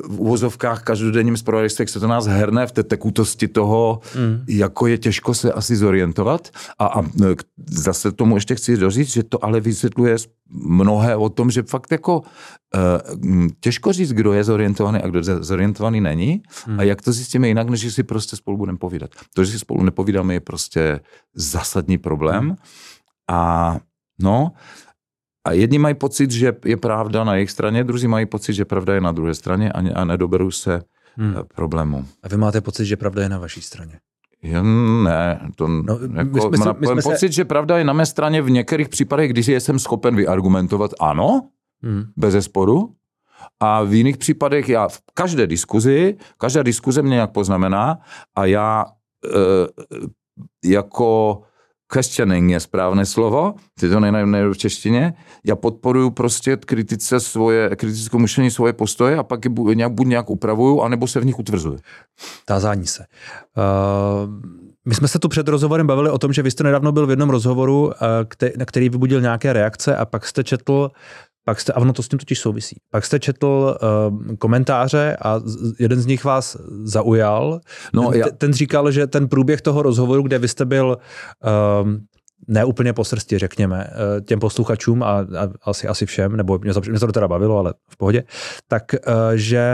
v 0.07 0.19
uvozovkách 0.19 0.83
každodenním 0.83 1.37
zpravodajství, 1.37 1.83
jak 1.83 1.89
se 1.89 1.99
to 1.99 2.07
nás 2.07 2.25
herne 2.25 2.67
v 2.67 2.71
té 2.71 2.83
tekutosti 2.83 3.47
toho, 3.47 3.99
mm. 4.15 4.43
jako 4.47 4.87
je 4.87 4.97
těžko 4.97 5.33
se 5.33 5.51
asi 5.51 5.75
zorientovat. 5.75 6.49
A, 6.79 6.85
a 6.85 7.03
zase 7.69 8.11
tomu 8.11 8.35
ještě 8.35 8.55
chci 8.55 8.77
doříct, 8.77 9.11
že 9.11 9.23
to 9.23 9.45
ale 9.45 9.59
vysvětluje 9.59 10.15
mnohé 10.49 11.15
o 11.15 11.29
tom, 11.29 11.51
že 11.51 11.63
fakt 11.63 11.91
jako 11.91 12.19
uh, 12.19 13.47
těžko 13.59 13.93
říct, 13.93 14.13
kdo 14.13 14.33
je 14.33 14.43
zorientovaný 14.43 14.99
a 14.99 15.07
kdo 15.07 15.19
zorientovaný 15.23 16.01
není 16.01 16.41
hmm. 16.65 16.79
a 16.79 16.83
jak 16.87 17.01
to 17.01 17.11
zjistíme 17.11 17.47
jinak, 17.47 17.69
než 17.69 17.93
si 17.93 18.03
prostě 18.03 18.35
spolu 18.35 18.57
budeme 18.57 18.77
povídat. 18.77 19.11
To, 19.33 19.43
že 19.43 19.51
si 19.51 19.59
spolu 19.59 19.83
nepovídáme, 19.83 20.33
je 20.33 20.39
prostě 20.39 20.99
zásadní 21.33 21.97
problém 21.97 22.55
a 23.29 23.77
no, 24.21 24.51
a 25.47 25.51
jedni 25.51 25.79
mají 25.79 25.95
pocit, 25.95 26.31
že 26.31 26.53
je 26.65 26.77
pravda 26.77 27.23
na 27.23 27.35
jejich 27.35 27.51
straně, 27.51 27.83
druzí 27.83 28.07
mají 28.07 28.25
pocit, 28.25 28.53
že 28.53 28.65
pravda 28.65 28.93
je 28.93 29.01
na 29.01 29.11
druhé 29.11 29.35
straně 29.35 29.71
a, 29.71 29.99
a 30.01 30.05
nedoberou 30.05 30.51
se 30.51 30.81
hmm. 31.17 31.35
problému. 31.55 32.05
A 32.23 32.27
vy 32.27 32.37
máte 32.37 32.61
pocit, 32.61 32.85
že 32.85 32.97
pravda 32.97 33.23
je 33.23 33.29
na 33.29 33.37
vaší 33.37 33.61
straně? 33.61 33.99
Já 34.43 34.63
ne, 35.03 35.39
to 35.55 35.67
no, 35.67 35.99
jako, 36.15 36.49
my 36.49 36.57
jsme, 36.57 36.73
my 36.79 36.87
jsme 36.87 37.01
pocit, 37.01 37.27
se... 37.27 37.31
že 37.31 37.45
pravda 37.45 37.77
je 37.77 37.83
na 37.83 37.93
mé 37.93 38.05
straně 38.05 38.41
v 38.41 38.49
některých 38.49 38.89
případech, 38.89 39.29
když 39.29 39.47
jsem 39.47 39.79
schopen 39.79 40.15
vyargumentovat 40.15 40.91
ano, 40.99 41.49
hmm. 41.83 42.03
bez 42.17 42.45
sporu, 42.45 42.95
a 43.59 43.83
v 43.83 43.93
jiných 43.93 44.17
případech 44.17 44.69
já 44.69 44.87
v 44.87 45.01
každé 45.13 45.47
diskuzi, 45.47 46.17
každá 46.37 46.63
diskuze 46.63 47.01
mě 47.01 47.13
nějak 47.13 47.31
poznamená 47.31 47.99
a 48.35 48.45
já 48.45 48.85
e, 49.25 50.69
jako 50.69 51.41
questioning 51.87 52.51
je 52.51 52.59
správné 52.59 53.05
slovo, 53.05 53.53
je 53.81 53.89
to 53.89 53.99
nejde 53.99 54.49
v 54.49 54.57
češtině, 54.57 55.13
já 55.45 55.55
podporuju 55.55 56.09
prostě 56.09 56.57
kritice 56.57 57.19
svoje, 57.19 57.75
kritickou 57.75 58.19
myšlení 58.19 58.51
svoje 58.51 58.73
postoje 58.73 59.17
a 59.17 59.23
pak 59.23 59.45
je 59.45 59.75
nějak, 59.75 59.91
buď 59.91 60.07
nějak 60.07 60.29
upravuju, 60.29 60.81
anebo 60.81 61.07
se 61.07 61.19
v 61.19 61.25
nich 61.25 61.39
utvrzuju. 61.39 61.79
Tázání 62.45 62.87
se. 62.87 63.05
Uh, 63.57 64.33
my 64.85 64.95
jsme 64.95 65.07
se 65.07 65.19
tu 65.19 65.27
před 65.29 65.47
rozhovorem 65.47 65.87
bavili 65.87 66.09
o 66.09 66.17
tom, 66.17 66.33
že 66.33 66.41
vy 66.41 66.51
jste 66.51 66.63
nedávno 66.63 66.91
byl 66.91 67.07
v 67.07 67.09
jednom 67.09 67.29
rozhovoru, 67.29 67.91
na 68.57 68.65
který 68.65 68.89
vybudil 68.89 69.21
nějaké 69.21 69.53
reakce 69.53 69.95
a 69.95 70.05
pak 70.05 70.25
jste 70.25 70.43
četl 70.43 70.91
pak 71.45 71.59
jste, 71.59 71.73
a 71.73 71.79
ono 71.79 71.93
to 71.93 72.03
s 72.03 72.07
tím 72.07 72.19
totiž 72.19 72.39
souvisí. 72.39 72.75
Pak 72.89 73.05
jste 73.05 73.19
četl 73.19 73.77
uh, 74.27 74.35
komentáře 74.35 75.17
a 75.21 75.41
jeden 75.79 76.01
z 76.01 76.05
nich 76.05 76.23
vás 76.23 76.57
zaujal. 76.83 77.59
No, 77.93 78.11
ten, 78.11 78.19
já... 78.19 78.25
ten 78.37 78.53
říkal, 78.53 78.91
že 78.91 79.07
ten 79.07 79.27
průběh 79.27 79.61
toho 79.61 79.81
rozhovoru, 79.81 80.21
kde 80.21 80.39
vy 80.39 80.47
jste 80.47 80.65
byl 80.65 80.97
uh, 81.83 81.89
ne 82.47 82.65
úplně 82.65 82.93
po 82.93 83.03
srsti, 83.03 83.37
řekněme, 83.37 83.87
uh, 83.87 84.25
těm 84.25 84.39
posluchačům 84.39 85.03
a, 85.03 85.19
a 85.19 85.25
asi, 85.63 85.87
asi 85.87 86.05
všem, 86.05 86.35
nebo 86.35 86.59
mě 86.59 86.73
to, 86.73 86.81
mě 86.89 86.99
to 86.99 87.11
teda 87.11 87.27
bavilo, 87.27 87.57
ale 87.57 87.73
v 87.89 87.97
pohodě, 87.97 88.23
tak 88.67 88.83
uh, 88.93 89.13
že 89.33 89.65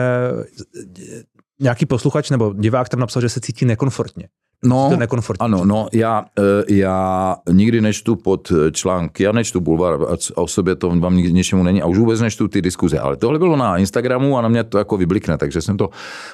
nějaký 1.61 1.85
posluchač 1.85 2.29
nebo 2.29 2.53
divák 2.53 2.89
tam 2.89 2.99
napsal, 2.99 3.21
že 3.21 3.29
se 3.29 3.39
cítí 3.39 3.65
nekomfortně. 3.65 4.27
No, 4.63 4.97
ano, 5.39 5.65
no, 5.65 5.87
já, 5.93 6.25
e, 6.39 6.73
já 6.75 7.35
nikdy 7.51 7.81
nečtu 7.81 8.15
pod 8.15 8.51
články, 8.71 9.23
já 9.23 9.31
nečtu 9.31 9.61
bulvar 9.61 9.93
a 9.93 10.41
o 10.41 10.47
sobě 10.47 10.75
to 10.75 10.89
vám 10.89 11.15
nikdy 11.15 11.33
něčemu 11.33 11.63
není 11.63 11.81
a 11.81 11.85
už 11.85 11.97
vůbec 11.97 12.21
nečtu 12.21 12.47
ty 12.47 12.61
diskuze, 12.61 12.99
ale 12.99 13.17
tohle 13.17 13.39
bylo 13.39 13.55
na 13.55 13.77
Instagramu 13.77 14.37
a 14.37 14.41
na 14.41 14.49
mě 14.49 14.63
to 14.63 14.77
jako 14.77 14.97
vyblikne, 14.97 15.37
takže 15.37 15.61
jsem 15.61 15.77
to 15.77 15.89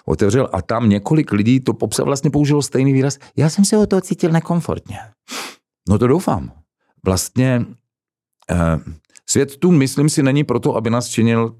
otevřel 0.06 0.50
a 0.54 0.62
tam 0.62 0.90
několik 0.90 1.32
lidí 1.32 1.60
to 1.60 1.74
popsa 1.74 2.04
vlastně 2.04 2.30
použilo 2.30 2.62
stejný 2.62 2.94
výraz. 2.94 3.18
Já 3.38 3.50
jsem 3.50 3.66
se 3.66 3.78
o 3.78 3.86
toho 3.86 4.02
cítil 4.02 4.32
nekomfortně. 4.32 4.98
No 5.90 5.98
to 5.98 6.08
doufám. 6.08 6.52
Vlastně 7.06 7.66
eh, 8.52 8.80
svět 9.30 9.58
tu, 9.58 9.72
myslím 9.72 10.10
si, 10.10 10.24
není 10.24 10.44
proto, 10.44 10.76
aby 10.76 10.90
nás 10.90 11.08
činil 11.08 11.56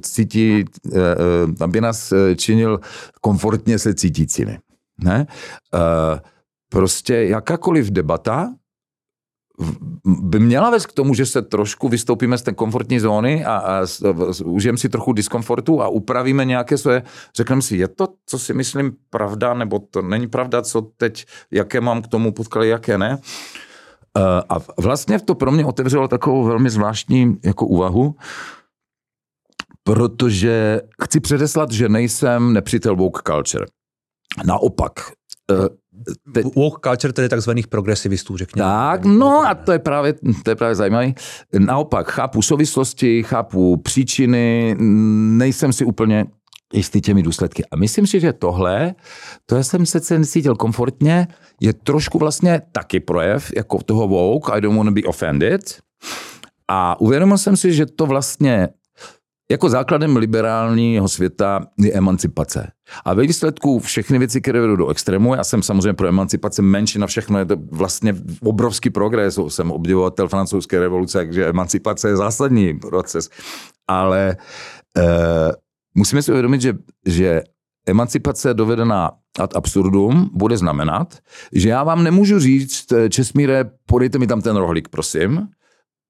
cítí, 0.00 0.64
aby 1.60 1.80
nás 1.80 2.12
činil 2.36 2.80
komfortně 3.20 3.78
se 3.78 3.94
cítícími. 3.94 4.58
Ne? 5.04 5.26
Prostě 6.70 7.14
jakákoliv 7.14 7.90
debata 7.90 8.54
by 10.04 10.38
měla 10.38 10.70
vést 10.70 10.86
k 10.86 10.92
tomu, 10.92 11.14
že 11.14 11.26
se 11.26 11.42
trošku 11.42 11.88
vystoupíme 11.88 12.38
z 12.38 12.42
té 12.42 12.52
komfortní 12.52 13.00
zóny 13.00 13.44
a, 13.44 13.56
a 13.56 13.86
užijeme 14.44 14.78
si 14.78 14.88
trochu 14.88 15.12
diskomfortu 15.12 15.82
a 15.82 15.88
upravíme 15.88 16.44
nějaké 16.44 16.78
své, 16.78 17.02
řekneme 17.36 17.62
si, 17.62 17.76
je 17.76 17.88
to, 17.88 18.08
co 18.26 18.38
si 18.38 18.54
myslím, 18.54 18.92
pravda, 19.10 19.54
nebo 19.54 19.78
to 19.78 20.02
není 20.02 20.26
pravda, 20.28 20.62
co 20.62 20.82
teď, 20.82 21.26
jaké 21.50 21.80
mám 21.80 22.02
k 22.02 22.08
tomu 22.08 22.32
podklady, 22.32 22.68
jaké 22.68 22.98
ne. 22.98 23.18
A 24.48 24.58
vlastně 24.78 25.18
to 25.18 25.34
pro 25.34 25.52
mě 25.52 25.64
otevřelo 25.64 26.08
takovou 26.08 26.44
velmi 26.44 26.70
zvláštní 26.70 27.36
jako 27.44 27.66
úvahu, 27.66 28.14
protože 29.86 30.80
chci 31.02 31.20
předeslat, 31.20 31.70
že 31.70 31.88
nejsem 31.88 32.52
nepřítel 32.52 32.96
woke 32.96 33.20
culture. 33.26 33.66
Naopak, 34.44 34.92
eh, 35.50 35.68
Te... 36.34 36.42
Woke 36.42 36.90
culture 36.90 37.12
tedy 37.12 37.28
takzvaných 37.28 37.68
progresivistů, 37.68 38.36
řekněme. 38.36 38.68
Tak, 38.68 39.04
no 39.04 39.46
a 39.46 39.54
to 39.54 39.72
je 39.72 39.78
právě, 39.78 40.14
to 40.44 40.50
je 40.50 40.56
právě 40.56 40.74
zajímavé. 40.74 41.12
Naopak, 41.58 42.10
chápu 42.10 42.42
souvislosti, 42.42 43.22
chápu 43.22 43.76
příčiny, 43.76 44.76
nejsem 45.38 45.72
si 45.72 45.84
úplně 45.84 46.24
jistý 46.72 47.00
těmi 47.00 47.22
důsledky. 47.22 47.64
A 47.72 47.76
myslím 47.76 48.06
si, 48.06 48.20
že 48.20 48.32
tohle, 48.32 48.94
to 49.46 49.64
jsem 49.64 49.86
se 49.86 50.00
cítil 50.24 50.54
komfortně, 50.54 51.28
je 51.60 51.72
trošku 51.72 52.18
vlastně 52.18 52.62
taky 52.72 53.00
projev 53.00 53.52
jako 53.56 53.82
toho 53.82 54.08
woke, 54.08 54.52
I 54.52 54.60
don't 54.60 54.76
want 54.76 54.88
to 54.88 54.94
be 54.94 55.08
offended. 55.08 55.80
A 56.68 57.00
uvědomil 57.00 57.38
jsem 57.38 57.56
si, 57.56 57.72
že 57.72 57.86
to 57.86 58.06
vlastně 58.06 58.68
jako 59.50 59.68
základem 59.68 60.16
liberálního 60.16 61.08
světa 61.08 61.66
je 61.78 61.92
emancipace. 61.92 62.72
A 63.04 63.14
ve 63.14 63.22
výsledku 63.22 63.78
všechny 63.78 64.18
věci, 64.18 64.40
které 64.40 64.60
vedou 64.60 64.76
do 64.76 64.88
extrému, 64.88 65.34
já 65.34 65.44
jsem 65.44 65.62
samozřejmě 65.62 65.92
pro 65.92 66.08
emancipaci 66.08 66.62
menší 66.62 66.98
na 66.98 67.06
všechno, 67.06 67.38
je 67.38 67.44
to 67.44 67.56
vlastně 67.72 68.14
obrovský 68.42 68.90
progres, 68.90 69.38
jsem 69.48 69.70
obdivovatel 69.70 70.28
francouzské 70.28 70.80
revoluce, 70.80 71.18
takže 71.18 71.46
emancipace 71.46 72.08
je 72.08 72.16
zásadní 72.16 72.78
proces. 72.78 73.28
Ale 73.88 74.36
e, 74.96 75.06
musíme 75.94 76.22
si 76.22 76.32
uvědomit, 76.32 76.60
že, 76.60 76.74
že 77.06 77.42
emancipace 77.86 78.54
dovedená 78.54 79.10
ad 79.38 79.56
absurdum 79.56 80.30
bude 80.32 80.56
znamenat, 80.56 81.18
že 81.52 81.68
já 81.68 81.84
vám 81.84 82.04
nemůžu 82.04 82.38
říct, 82.38 82.92
Česmíre, 83.08 83.70
podejte 83.86 84.18
mi 84.18 84.26
tam 84.26 84.40
ten 84.40 84.56
rohlík, 84.56 84.88
prosím, 84.88 85.48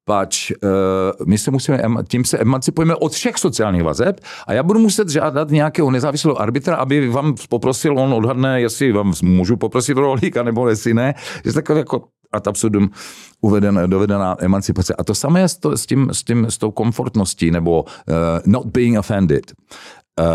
pač 0.07 0.53
uh, 0.63 1.27
my 1.27 1.39
se 1.39 1.51
musíme, 1.51 1.83
tím 2.09 2.25
se 2.25 2.39
emancipujeme 2.39 2.95
od 2.95 3.13
všech 3.13 3.39
sociálních 3.39 3.83
vazeb 3.83 4.21
a 4.47 4.53
já 4.53 4.63
budu 4.63 4.79
muset 4.79 5.09
žádat 5.09 5.51
nějakého 5.51 5.91
nezávislého 5.91 6.41
arbitra, 6.41 6.77
aby 6.77 7.09
vám 7.09 7.35
poprosil, 7.49 7.99
on 7.99 8.15
odhadne, 8.15 8.61
jestli 8.61 8.93
vám 8.93 9.13
můžu 9.23 9.57
poprosit 9.57 9.97
rohlíka 9.97 10.43
nebo 10.43 10.69
jestli 10.69 10.95
ne. 10.95 11.15
Je 11.45 11.53
takové 11.53 11.79
jako 11.79 12.03
ad 12.33 12.49
absurdum 12.49 12.91
uveden, 13.41 13.81
dovedená 13.87 14.37
emancipace. 14.39 14.95
A 14.95 15.05
to 15.05 15.15
samé 15.15 15.41
je 15.41 15.49
s, 15.49 15.57
to, 15.57 15.77
s, 15.77 15.87
tím, 15.87 16.11
s, 16.13 16.25
tím, 16.25 16.47
s 16.47 16.59
tou 16.59 16.71
komfortností 16.71 17.51
nebo 17.51 17.83
uh, 17.83 18.15
not 18.47 18.67
being 18.67 18.99
offended. 18.99 19.53
Uh, 20.21 20.27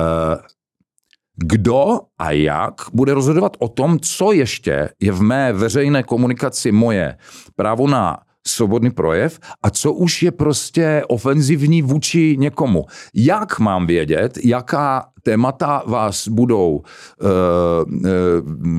kdo 1.36 2.00
a 2.20 2.32
jak 2.32 2.74
bude 2.94 3.14
rozhodovat 3.14 3.58
o 3.60 3.68
tom, 3.68 4.00
co 4.00 4.32
ještě 4.32 4.90
je 5.00 5.12
v 5.12 5.22
mé 5.22 5.54
veřejné 5.54 6.04
komunikaci 6.04 6.72
moje 6.72 7.18
právo 7.56 7.88
na 7.88 8.20
svobodný 8.48 8.92
projev 8.92 9.40
a 9.64 9.70
co 9.70 9.94
už 9.94 10.24
je 10.24 10.32
prostě 10.32 11.04
ofenzivní 11.08 11.82
vůči 11.82 12.36
někomu. 12.40 12.86
Jak 13.14 13.60
mám 13.60 13.88
vědět, 13.88 14.38
jaká 14.44 15.06
témata 15.24 15.84
vás 15.86 16.28
budou, 16.28 16.82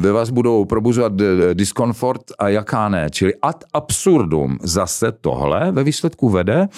ve 0.01 0.13
vás 0.13 0.31
budou 0.31 0.65
probuzovat 0.65 1.13
diskomfort 1.53 2.23
a 2.39 2.49
jaká 2.49 2.89
ne. 2.89 3.11
Čili 3.11 3.33
ad 3.43 3.65
absurdum 3.73 4.59
zase 4.63 5.13
tohle 5.13 5.73
ve 5.73 5.85
výsledku 5.85 6.29
vede 6.29 6.69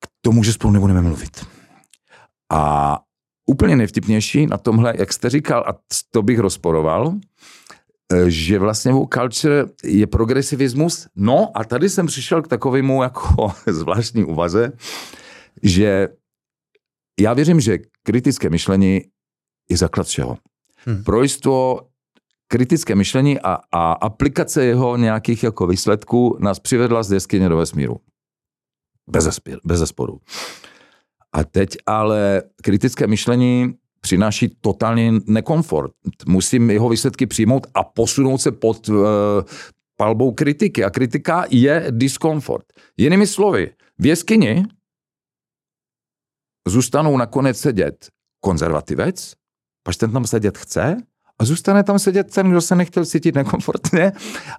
k 0.00 0.06
tomu, 0.20 0.44
že 0.44 0.52
spolu 0.52 0.72
nebudeme 0.72 1.02
mluvit. 1.02 1.46
A 2.52 2.98
úplně 3.46 3.76
nejvtipnější 3.76 4.46
na 4.46 4.58
tomhle, 4.58 4.94
jak 4.98 5.12
jste 5.12 5.30
říkal, 5.30 5.64
a 5.68 5.74
to 6.10 6.22
bych 6.22 6.38
rozporoval, 6.38 7.12
eh, 7.12 7.18
že 8.26 8.58
vlastně 8.58 8.92
woke 8.92 9.20
culture 9.20 9.64
je 9.84 10.06
progresivismus. 10.06 11.08
No 11.16 11.58
a 11.58 11.64
tady 11.64 11.88
jsem 11.88 12.06
přišel 12.06 12.42
k 12.42 12.48
takovému 12.48 13.02
jako 13.02 13.52
zvláštní 13.66 14.24
uvaze, 14.24 14.72
že 15.62 16.08
já 17.20 17.34
věřím, 17.34 17.60
že 17.60 17.78
kritické 18.02 18.50
myšlení 18.50 19.00
je 19.70 19.76
základ 19.76 20.06
všeho. 20.06 20.38
Hmm. 20.86 21.04
Projstvo 21.04 21.80
kritické 22.48 22.94
myšlení 22.94 23.40
a, 23.40 23.58
a 23.72 23.92
aplikace 23.92 24.64
jeho 24.64 24.96
nějakých 24.96 25.42
jako 25.42 25.66
výsledků 25.66 26.38
nás 26.40 26.58
přivedla 26.58 27.02
z 27.02 27.12
jeskyně 27.12 27.48
do 27.48 27.56
vesmíru. 27.56 28.00
Bez, 29.10 29.24
zespěr, 29.24 29.58
bez 29.64 29.78
zesporu. 29.78 30.20
A 31.32 31.44
teď 31.44 31.76
ale 31.86 32.42
kritické 32.62 33.06
myšlení 33.06 33.74
přináší 34.04 34.56
totální 34.60 35.20
nekomfort. 35.26 35.92
Musím 36.26 36.70
jeho 36.70 36.88
výsledky 36.88 37.26
přijmout 37.26 37.66
a 37.74 37.84
posunout 37.84 38.38
se 38.38 38.52
pod 38.52 38.88
uh, 38.88 38.96
palbou 39.96 40.32
kritiky. 40.32 40.84
A 40.84 40.90
kritika 40.90 41.44
je 41.50 41.86
diskomfort. 41.90 42.64
Jinými 42.96 43.26
slovy, 43.26 43.70
v 43.98 44.06
jeskyni 44.06 44.64
zůstanou 46.68 47.16
nakonec 47.16 47.58
sedět 47.58 48.08
konzervativec, 48.40 49.32
pač 49.82 49.96
ten 49.96 50.12
tam 50.12 50.26
sedět 50.26 50.58
chce, 50.58 50.96
a 51.38 51.44
zůstane 51.44 51.82
tam 51.84 51.98
sedět 51.98 52.34
ten, 52.34 52.50
kdo 52.50 52.60
se 52.60 52.76
nechtěl 52.76 53.04
cítit 53.04 53.34
nekomfortně. 53.34 54.12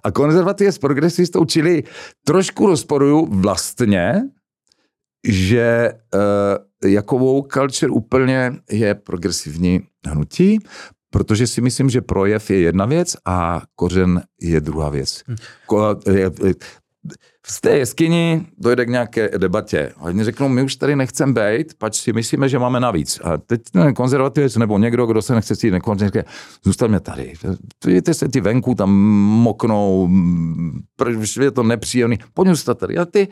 A 0.04 0.10
konzervativec 0.10 0.74
s 0.74 0.78
progresivistou, 0.78 1.44
čili 1.44 1.82
trošku 2.26 2.66
rozporuju 2.66 3.26
vlastně 3.26 4.22
že 5.26 5.92
uh, 6.14 6.20
jako 6.86 7.18
woke 7.18 7.60
culture 7.60 7.90
úplně 7.90 8.52
je 8.70 8.94
progresivní 8.94 9.80
hnutí, 10.06 10.58
protože 11.10 11.46
si 11.46 11.60
myslím, 11.60 11.90
že 11.90 12.00
projev 12.00 12.50
je 12.50 12.58
jedna 12.60 12.84
věc 12.86 13.16
a 13.24 13.62
kořen 13.74 14.22
je 14.40 14.60
druhá 14.60 14.90
věc. 14.90 15.22
Hmm. 15.26 15.36
Ko, 15.66 15.96
je, 16.12 16.30
v 17.48 17.60
té 17.60 17.78
jeskyni 17.78 18.46
dojde 18.58 18.86
k 18.86 18.88
nějaké 18.88 19.30
debatě. 19.38 19.92
Oni 20.00 20.24
řeknou, 20.24 20.48
my 20.48 20.62
už 20.62 20.76
tady 20.76 20.96
nechceme 20.96 21.32
být, 21.32 21.74
pač 21.78 22.00
si 22.00 22.12
myslíme, 22.12 22.48
že 22.48 22.58
máme 22.58 22.80
navíc. 22.80 23.20
A 23.24 23.36
teď 23.36 23.60
ten 23.72 23.94
konzervativec 23.94 24.56
nebo 24.56 24.78
někdo, 24.78 25.06
kdo 25.06 25.22
se 25.22 25.34
nechce 25.34 25.56
cítit 25.56 25.70
nekonzervativně, 25.70 26.24
zůstaňme 26.64 27.00
tady. 27.00 27.32
Vidíte 27.84 28.14
se 28.14 28.28
ty 28.28 28.40
venku 28.40 28.74
tam 28.74 28.90
moknou, 28.90 30.08
je 31.40 31.50
to 31.50 31.62
nepříjemný, 31.62 32.18
pojďme 32.34 32.54
zůstat 32.54 32.78
tady. 32.78 32.98
A 32.98 33.04
ty 33.04 33.28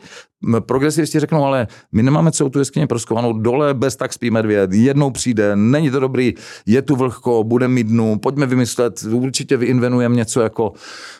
progresivisti 0.59 1.19
řeknou, 1.19 1.43
ale 1.43 1.67
my 1.91 2.03
nemáme 2.03 2.31
celou 2.31 2.49
tu 2.49 2.59
jeskyni 2.59 2.87
proskovanou, 2.87 3.33
dole 3.33 3.73
bez 3.73 3.95
tak 3.95 4.13
spí 4.13 4.31
medvěd, 4.31 4.73
jednou 4.73 5.11
přijde, 5.11 5.55
není 5.55 5.91
to 5.91 5.99
dobrý, 5.99 6.33
je 6.65 6.81
tu 6.81 6.95
vlhko, 6.95 7.43
bude 7.43 7.67
mít 7.67 7.87
dnu, 7.87 8.19
pojďme 8.19 8.45
vymyslet, 8.45 9.03
určitě 9.11 9.57
vyinvenujeme 9.57 10.15
něco 10.15 10.41
jako, 10.41 10.73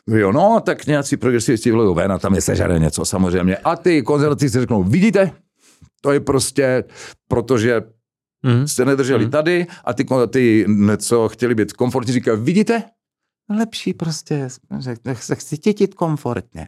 jo, 0.08 0.32
no, 0.32 0.62
tak 0.66 0.86
nějací 0.86 1.18
progresivisti 1.18 1.72
vlejí 1.72 1.96
ven 1.96 2.12
a 2.12 2.20
tam 2.20 2.36
je 2.36 2.42
sežarený 2.42 2.85
něco 2.86 3.06
samozřejmě. 3.06 3.58
A 3.58 3.76
ty 3.76 4.02
konzervativci 4.02 4.60
řeknou, 4.60 4.84
vidíte, 4.84 5.32
to 6.02 6.12
je 6.12 6.20
prostě, 6.20 6.84
protože 7.28 7.82
mm. 8.44 8.68
se 8.68 8.86
nedrželi 8.86 9.26
mm. 9.26 9.32
tady 9.32 9.68
a 9.86 9.94
ty, 9.94 10.06
ty, 10.30 10.66
co 10.98 11.30
chtěli 11.30 11.56
být 11.56 11.74
komfortní, 11.74 12.14
říkají, 12.14 12.40
vidíte, 12.42 12.84
lepší 13.50 13.94
prostě, 13.94 14.48
se 15.14 15.36
chci 15.36 15.58
cítit 15.58 15.94
komfortně. 15.94 16.68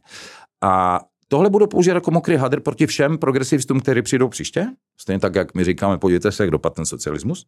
A 0.64 1.00
tohle 1.28 1.50
budu 1.50 1.68
používat 1.68 1.96
jako 1.96 2.12
mokrý 2.12 2.36
hadr 2.36 2.60
proti 2.60 2.88
všem 2.88 3.18
progresivistům, 3.18 3.80
kteří 3.80 4.02
přijdou 4.02 4.30
příště. 4.30 4.68
Stejně 5.02 5.20
tak, 5.20 5.36
jak 5.36 5.54
my 5.54 5.64
říkáme, 5.64 5.98
podívejte 5.98 6.32
se, 6.32 6.44
jak 6.44 6.52
dopadl 6.52 6.76
ten 6.76 6.86
socialismus. 6.86 7.46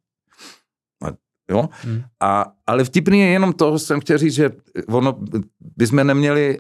A, 1.04 1.08
jo? 1.52 1.70
Hmm. 1.82 2.02
A, 2.20 2.46
ale 2.68 2.84
vtipný 2.84 3.20
je 3.20 3.28
jenom 3.28 3.54
to, 3.54 3.80
jsem 3.80 4.00
chtěl 4.00 4.18
říct, 4.18 4.34
že 4.34 4.50
ono, 4.88 5.20
bychom 5.78 6.08
neměli 6.08 6.60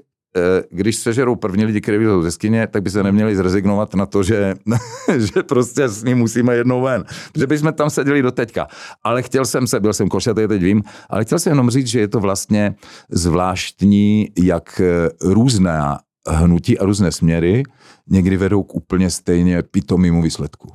když 0.71 0.95
sežerou 0.95 1.35
první 1.35 1.65
lidi, 1.65 1.81
kteří 1.81 1.97
vyjdou 1.97 2.21
ze 2.21 2.31
skyně, 2.31 2.67
tak 2.67 2.83
by 2.83 2.89
se 2.89 3.03
neměli 3.03 3.35
zrezignovat 3.35 3.95
na 3.95 4.05
to, 4.05 4.23
že, 4.23 4.53
že 5.17 5.43
prostě 5.43 5.89
s 5.89 6.03
ním 6.03 6.17
musíme 6.17 6.55
jednou 6.55 6.81
ven. 6.81 7.03
Že 7.37 7.47
bychom 7.47 7.73
tam 7.73 7.89
seděli 7.89 8.21
do 8.21 8.31
teďka. 8.31 8.67
Ale 9.03 9.21
chtěl 9.21 9.45
jsem 9.45 9.67
se, 9.67 9.79
byl 9.79 9.93
jsem 9.93 10.09
košatý, 10.09 10.47
teď 10.47 10.61
vím, 10.61 10.83
ale 11.09 11.25
chtěl 11.25 11.39
jsem 11.39 11.51
jenom 11.51 11.69
říct, 11.69 11.87
že 11.87 11.99
je 11.99 12.07
to 12.07 12.19
vlastně 12.19 12.75
zvláštní, 13.09 14.29
jak 14.37 14.81
eh, 14.81 15.09
různé 15.21 15.81
hnutí 16.27 16.79
a 16.79 16.85
různé 16.85 17.11
směry 17.11 17.63
někdy 18.09 18.37
vedou 18.37 18.63
k 18.63 18.75
úplně 18.75 19.09
stejně 19.09 19.63
pitomímu 19.63 20.21
výsledku. 20.21 20.73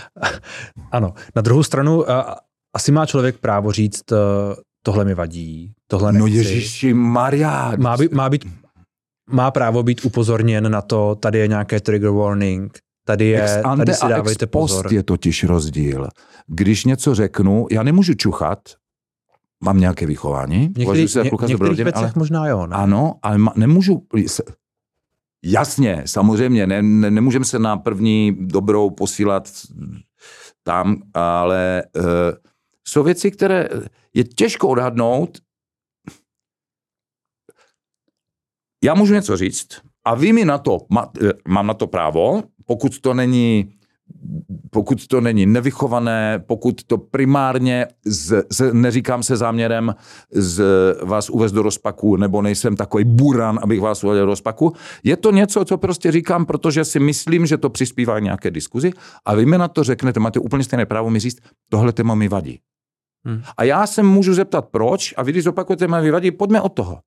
ano. 0.92 1.14
Na 1.36 1.42
druhou 1.42 1.62
stranu, 1.62 2.04
asi 2.74 2.92
má 2.92 3.06
člověk 3.06 3.38
právo 3.38 3.72
říct, 3.72 4.12
eh, 4.12 4.16
tohle 4.82 5.04
mi 5.04 5.14
vadí, 5.14 5.72
tohle 5.86 6.12
no 6.12 6.24
nechci. 6.24 6.38
No 6.38 6.42
Ježíši 6.42 6.94
Maria. 6.94 7.72
Má 7.76 7.96
být, 7.96 8.12
má 8.12 8.30
být 8.30 8.44
má 9.30 9.50
právo 9.50 9.82
být 9.82 10.04
upozorněn 10.04 10.70
na 10.70 10.82
to, 10.82 11.14
tady 11.14 11.38
je 11.38 11.48
nějaké 11.48 11.80
trigger 11.80 12.10
warning, 12.10 12.78
tady 13.04 13.26
je, 13.26 13.42
ex 13.42 13.52
ante 13.64 13.84
tady 13.84 13.94
si 13.94 14.08
dávejte 14.08 14.44
a 14.44 14.46
ex 14.46 14.50
post 14.50 14.72
pozor. 14.72 14.92
je 14.92 15.02
totiž 15.02 15.44
rozdíl. 15.44 16.08
Když 16.46 16.84
něco 16.84 17.14
řeknu, 17.14 17.66
já 17.70 17.82
nemůžu 17.82 18.14
čuchat, 18.14 18.58
mám 19.64 19.80
nějaké 19.80 20.06
vychování. 20.06 20.72
Některý, 20.76 21.08
se 21.08 21.22
ně, 21.22 21.30
některých 21.46 21.84
věcech 21.84 22.02
ale, 22.02 22.12
možná 22.16 22.48
jo. 22.48 22.66
Ne? 22.66 22.76
Ano, 22.76 23.14
ale 23.22 23.38
ma, 23.38 23.52
nemůžu, 23.56 24.06
jasně, 25.44 26.02
samozřejmě, 26.06 26.66
ne, 26.66 26.82
ne, 26.82 27.10
nemůžeme 27.10 27.44
se 27.44 27.58
na 27.58 27.76
první 27.76 28.36
dobrou 28.40 28.90
posílat 28.90 29.50
tam, 30.62 30.96
ale 31.14 31.82
uh, 31.96 32.04
jsou 32.88 33.02
věci, 33.02 33.30
které 33.30 33.68
je 34.14 34.24
těžko 34.24 34.68
odhadnout, 34.68 35.38
já 38.84 38.94
můžu 38.94 39.14
něco 39.14 39.36
říct 39.36 39.68
a 40.04 40.14
vy 40.14 40.32
mi 40.32 40.44
na 40.44 40.58
to, 40.58 40.78
má, 40.90 41.10
eh, 41.22 41.32
mám 41.48 41.66
na 41.66 41.74
to 41.74 41.86
právo, 41.86 42.42
pokud 42.66 43.00
to 43.00 43.14
není 43.14 43.74
pokud 44.70 45.06
to 45.06 45.20
není 45.20 45.46
nevychované, 45.46 46.42
pokud 46.46 46.84
to 46.84 46.98
primárně, 46.98 47.86
z, 48.04 48.42
z, 48.50 48.72
neříkám 48.72 49.22
se 49.22 49.36
záměrem 49.36 49.94
z 50.30 50.64
vás 51.02 51.30
uvést 51.30 51.52
do 51.52 51.62
rozpaku, 51.62 52.16
nebo 52.16 52.42
nejsem 52.42 52.76
takový 52.76 53.04
buran, 53.04 53.58
abych 53.62 53.80
vás 53.80 54.04
uvedl 54.04 54.20
do 54.20 54.26
rozpaku, 54.26 54.72
je 55.04 55.16
to 55.16 55.30
něco, 55.30 55.64
co 55.64 55.78
prostě 55.78 56.12
říkám, 56.12 56.46
protože 56.46 56.84
si 56.84 57.00
myslím, 57.00 57.46
že 57.46 57.58
to 57.58 57.70
přispívá 57.70 58.20
k 58.20 58.22
nějaké 58.22 58.50
diskuzi 58.50 58.92
a 59.24 59.34
vy 59.34 59.46
mi 59.46 59.58
na 59.58 59.68
to 59.68 59.84
řeknete, 59.84 60.20
máte 60.20 60.40
úplně 60.40 60.64
stejné 60.64 60.86
právo 60.86 61.10
mi 61.10 61.20
říct, 61.20 61.38
tohle 61.70 61.92
téma 61.92 62.14
mi 62.14 62.28
vadí. 62.28 62.58
Hmm. 63.26 63.42
A 63.56 63.64
já 63.64 63.86
se 63.86 64.02
můžu 64.02 64.34
zeptat, 64.34 64.68
proč, 64.70 65.14
a 65.16 65.22
vy, 65.22 65.32
když 65.32 65.46
opakujete, 65.46 65.88
mi 65.88 66.10
vadí, 66.10 66.30
pojďme 66.30 66.60
od 66.60 66.72
toho 66.72 66.98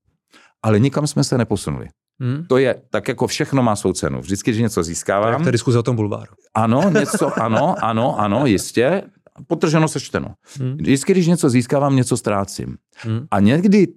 ale 0.67 0.79
nikam 0.79 1.07
jsme 1.07 1.23
se 1.23 1.37
neposunuli. 1.37 1.87
Hmm. 2.21 2.45
To 2.45 2.57
je, 2.57 2.81
tak 2.89 3.07
jako 3.07 3.27
všechno 3.27 3.63
má 3.63 3.75
svou 3.75 3.93
cenu. 3.93 4.21
Vždycky, 4.21 4.51
když 4.51 4.61
něco 4.61 4.83
získávám. 4.83 5.41
To 5.41 5.47
je 5.47 5.51
diskuze 5.51 5.79
o 5.79 5.83
tom 5.83 5.95
bulváru. 5.95 6.33
Ano, 6.53 6.89
něco, 6.89 7.39
ano, 7.41 7.75
ano, 7.81 8.19
ano, 8.19 8.45
jistě. 8.45 9.03
Potrženo 9.47 9.87
sečteno. 9.87 10.33
Hmm. 10.59 10.77
Vždycky, 10.77 11.13
když 11.13 11.27
něco 11.27 11.49
získávám, 11.49 11.95
něco 11.95 12.17
ztrácím. 12.17 12.77
Hmm. 12.97 13.27
A 13.31 13.39
někdy 13.39 13.87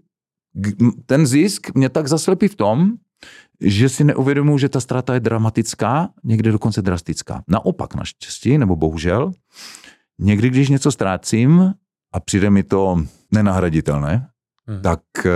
ten 1.07 1.27
zisk 1.27 1.75
mě 1.75 1.89
tak 1.89 2.09
zaslepí 2.09 2.49
v 2.49 2.55
tom, 2.55 2.93
že 3.61 3.89
si 3.89 4.05
neuvědomuji, 4.05 4.59
že 4.59 4.69
ta 4.69 4.81
ztráta 4.81 5.15
je 5.15 5.21
dramatická, 5.21 6.09
někdy 6.25 6.53
dokonce 6.53 6.83
drastická. 6.83 7.43
Naopak, 7.49 7.95
naštěstí, 7.95 8.59
nebo 8.59 8.77
bohužel, 8.77 9.33
někdy, 10.19 10.51
když 10.51 10.69
něco 10.69 10.93
ztrácím 10.93 11.75
a 12.13 12.21
přijde 12.21 12.51
mi 12.51 12.63
to 12.63 13.03
nenahraditelné, 13.33 14.29
hmm. 14.67 14.83
tak 14.83 15.01
eh, 15.27 15.31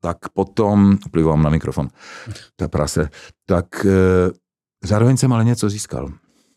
tak 0.00 0.28
potom, 0.28 0.98
plivám 1.10 1.42
na 1.42 1.50
mikrofon, 1.50 1.88
ta 2.56 2.68
prase, 2.68 3.08
tak 3.46 3.86
e, 3.86 3.90
zároveň 4.84 5.16
jsem 5.16 5.32
ale 5.32 5.44
něco 5.44 5.70
získal. 5.70 6.08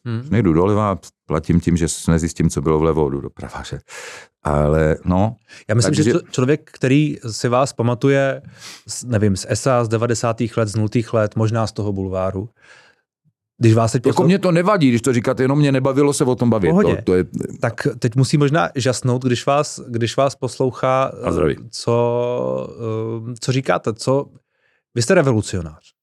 Hmm. 0.06 0.28
Nejdu 0.30 0.54
doleva, 0.54 1.00
platím 1.26 1.60
tím, 1.60 1.78
že 1.78 1.88
nezjistím, 2.08 2.50
co 2.50 2.62
bylo 2.62 2.80
vlevo, 2.80 3.10
jdu 3.10 3.22
doprava. 3.22 3.64
Že? 3.64 3.80
Ale 4.44 4.98
no. 5.06 5.36
Já 5.70 5.76
myslím, 5.76 5.96
takže... 5.96 6.12
že 6.12 6.20
člověk, 6.32 6.70
který 6.74 7.18
si 7.32 7.48
vás 7.48 7.74
pamatuje, 7.74 8.42
nevím, 9.06 9.36
z 9.36 9.46
SA 9.54 9.84
z 9.84 9.88
90. 9.88 10.42
let, 10.58 10.68
z 10.68 10.76
0. 10.76 10.90
let, 11.14 11.36
možná 11.36 11.68
z 11.68 11.72
toho 11.72 11.94
bulváru, 11.94 12.50
když 13.64 13.74
vás 13.74 13.92
teď 13.92 14.06
jako 14.06 14.16
poslou... 14.16 14.26
mě 14.26 14.40
to 14.40 14.52
nevadí, 14.52 14.90
když 14.90 15.02
to 15.02 15.14
říkáte, 15.14 15.44
jenom 15.44 15.60
mě 15.60 15.72
nebavilo 15.72 16.14
se 16.14 16.24
o 16.24 16.36
tom 16.36 16.50
bavit. 16.50 16.72
To, 16.82 16.96
to 17.04 17.14
je... 17.14 17.26
Tak 17.60 17.88
teď 18.00 18.16
musí 18.16 18.38
možná 18.38 18.70
žasnout, 18.76 19.24
když 19.24 19.46
vás, 19.46 19.82
když 19.88 20.18
vás 20.18 20.36
poslouchá, 20.36 21.12
co, 21.72 22.68
eh, 23.30 23.34
co 23.40 23.52
říkáte, 23.52 23.94
co... 23.94 24.26
Vy 24.96 25.02
jste 25.02 25.14
revolucionář. 25.14 25.94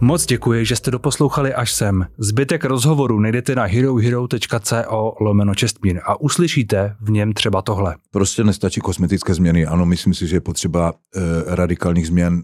Moc 0.00 0.26
děkuji, 0.26 0.64
že 0.64 0.76
jste 0.76 0.90
doposlouchali 0.90 1.54
až 1.54 1.72
sem. 1.72 2.06
Zbytek 2.18 2.64
rozhovoru 2.64 3.20
najdete 3.20 3.54
na 3.54 3.64
herohero.co 3.64 5.14
lomeno 5.20 5.54
čestmír 5.54 6.00
a 6.04 6.20
uslyšíte 6.20 6.96
v 7.00 7.10
něm 7.10 7.32
třeba 7.32 7.62
tohle. 7.62 7.96
Prostě 8.10 8.44
nestačí 8.44 8.80
kosmetické 8.80 9.34
změny. 9.34 9.66
Ano, 9.66 9.86
myslím 9.86 10.14
si, 10.14 10.26
že 10.26 10.36
je 10.36 10.40
potřeba 10.40 10.92
eh, 11.16 11.20
radikálních 11.46 12.06
změn 12.06 12.42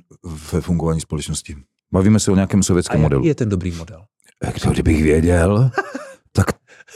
ve 0.52 0.60
fungování 0.60 1.00
společnosti. 1.00 1.56
Bavíme 1.92 2.20
se 2.20 2.30
o 2.30 2.34
nějakém 2.34 2.62
sovětském 2.62 3.00
A 3.00 3.02
modelu. 3.02 3.20
jaký 3.20 3.28
je 3.28 3.34
ten 3.34 3.48
dobrý 3.48 3.70
model? 3.72 4.02
Kdo 4.62 4.70
kdybych 4.70 5.02
věděl, 5.02 5.70
tak 6.32 6.46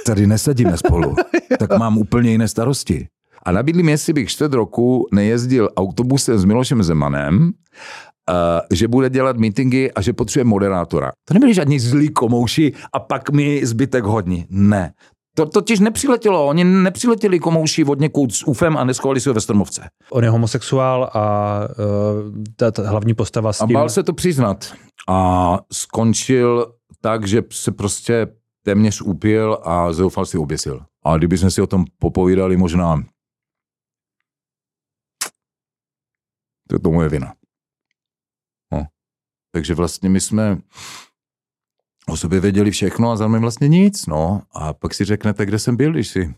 tady 0.07 0.27
nesedíme 0.27 0.77
spolu. 0.77 1.17
tak 1.59 1.79
mám 1.79 1.99
úplně 1.99 2.31
jiné 2.31 2.49
starosti. 2.49 3.09
A 3.43 3.53
nabídli 3.53 3.83
mi, 3.83 3.91
jestli 3.91 4.13
bych 4.13 4.29
čtvrt 4.31 4.53
roku 4.55 5.07
nejezdil 5.13 5.69
autobusem 5.77 6.39
s 6.39 6.45
Milošem 6.45 6.83
Zemanem, 6.83 7.51
že 8.73 8.89
bude 8.89 9.11
dělat 9.11 9.37
meetingy 9.37 9.93
a 9.95 10.01
že 10.01 10.13
potřebuje 10.13 10.45
moderátora. 10.45 11.13
To 11.25 11.35
nebyli 11.35 11.55
žádní 11.55 11.81
zlí 11.81 12.09
komouši 12.09 12.73
a 12.93 13.01
pak 13.01 13.31
mi 13.31 13.67
zbytek 13.67 14.05
hodní. 14.05 14.47
Ne. 14.51 14.93
To 15.37 15.47
totiž 15.47 15.81
nepřiletělo. 15.81 16.47
Oni 16.47 16.65
nepřiletěli 16.65 17.39
komouši 17.39 17.85
od 17.85 18.01
někud 18.01 18.35
s 18.35 18.47
UFem 18.47 18.77
a 18.77 18.85
neschovali 18.85 19.21
se 19.21 19.31
ho 19.31 19.35
ve 19.35 19.41
Strmovce. 19.41 19.89
On 20.11 20.25
je 20.25 20.31
homosexuál 20.31 21.11
a 21.13 21.59
uh, 21.61 22.43
ta, 22.57 22.71
ta 22.71 22.91
hlavní 22.91 23.15
postava 23.15 23.53
s 23.53 23.61
A 23.61 23.67
tím... 23.67 23.75
bál 23.75 23.89
se 23.89 24.03
to 24.03 24.13
přiznat. 24.13 24.73
A 25.09 25.59
skončil 25.73 26.75
tak, 27.01 27.27
že 27.27 27.43
se 27.51 27.73
prostě 27.73 28.27
téměř 28.65 29.01
upil 29.01 29.59
a 29.63 29.93
zoufal 29.93 30.27
si 30.27 30.39
oběsil. 30.39 30.81
A 31.05 31.17
kdyby 31.17 31.39
jsme 31.39 31.51
si 31.51 31.63
o 31.63 31.67
tom 31.67 31.85
popovídali, 31.99 32.57
možná 32.57 33.03
to 36.69 36.77
je 36.77 36.81
to 36.81 36.91
moje 36.91 37.09
vina. 37.09 37.33
Takže 39.53 39.75
vlastně 39.75 40.09
my 40.09 40.21
jsme 40.21 40.59
o 42.09 42.17
sobě 42.17 42.41
věděli 42.41 42.71
všechno 42.71 43.11
a 43.11 43.17
za 43.17 43.29
mě 43.29 43.39
vlastně 43.39 43.69
nic. 43.69 44.07
No. 44.07 44.43
A 44.55 44.73
pak 44.73 44.95
si 44.95 45.05
řeknete, 45.05 45.47
kde 45.47 45.59
jsem 45.59 45.77
byl, 45.77 45.93
když 45.93 46.09
si 46.09 46.35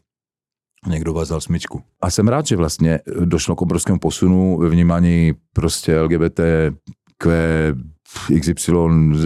někdo 0.86 1.12
vázal 1.12 1.40
smyčku. 1.40 1.82
A 2.00 2.10
jsem 2.10 2.28
rád, 2.28 2.46
že 2.46 2.56
vlastně 2.56 3.00
došlo 3.24 3.56
k 3.56 3.62
obrovskému 3.62 3.98
posunu 3.98 4.58
ve 4.58 4.68
vnímání 4.68 5.32
prostě 5.52 6.00
LGBT, 6.00 6.40
XY, 8.40 8.72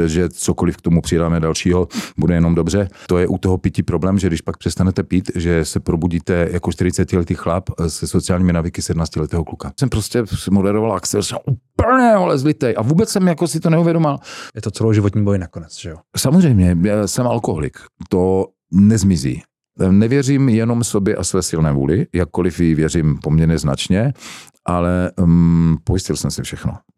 že 0.06 0.28
cokoliv 0.28 0.76
k 0.76 0.80
tomu 0.80 1.02
přidáme 1.02 1.40
dalšího, 1.40 1.88
bude 2.18 2.34
jenom 2.34 2.54
dobře. 2.54 2.88
To 3.06 3.18
je 3.18 3.26
u 3.26 3.38
toho 3.38 3.58
pití 3.58 3.82
problém, 3.82 4.18
že 4.18 4.26
když 4.26 4.40
pak 4.40 4.56
přestanete 4.56 5.02
pít, 5.02 5.30
že 5.34 5.64
se 5.64 5.80
probudíte 5.80 6.48
jako 6.52 6.70
40-letý 6.70 7.34
chlap 7.34 7.70
se 7.88 8.06
sociálními 8.06 8.52
navyky 8.52 8.80
17-letého 8.80 9.44
kluka. 9.44 9.72
Jsem 9.80 9.88
prostě 9.88 10.22
moderoval 10.50 10.92
akce, 10.92 11.22
jsem 11.22 11.38
úplně 11.46 12.12
ale 12.12 12.38
zlitej 12.38 12.74
a 12.78 12.82
vůbec 12.82 13.08
jsem 13.08 13.28
jako 13.28 13.48
si 13.48 13.60
to 13.60 13.70
neuvědomal. 13.70 14.18
Je 14.54 14.62
to 14.62 14.70
celoživotní 14.70 15.24
boj 15.24 15.38
nakonec, 15.38 15.78
že 15.78 15.90
jo? 15.90 15.96
Samozřejmě, 16.16 16.76
já 16.82 17.06
jsem 17.06 17.26
alkoholik. 17.26 17.78
To 18.08 18.46
nezmizí. 18.72 19.42
Nevěřím 19.90 20.48
jenom 20.48 20.84
sobě 20.84 21.16
a 21.16 21.24
své 21.24 21.42
silné 21.42 21.72
vůli, 21.72 22.06
jakkoliv 22.14 22.60
ji 22.60 22.74
věřím 22.74 23.18
poměrně 23.22 23.58
značně, 23.58 24.12
ale 24.64 25.10
um, 25.18 25.78
pojistil 25.84 26.16
jsem 26.16 26.30
si 26.30 26.42
všechno. 26.42 26.72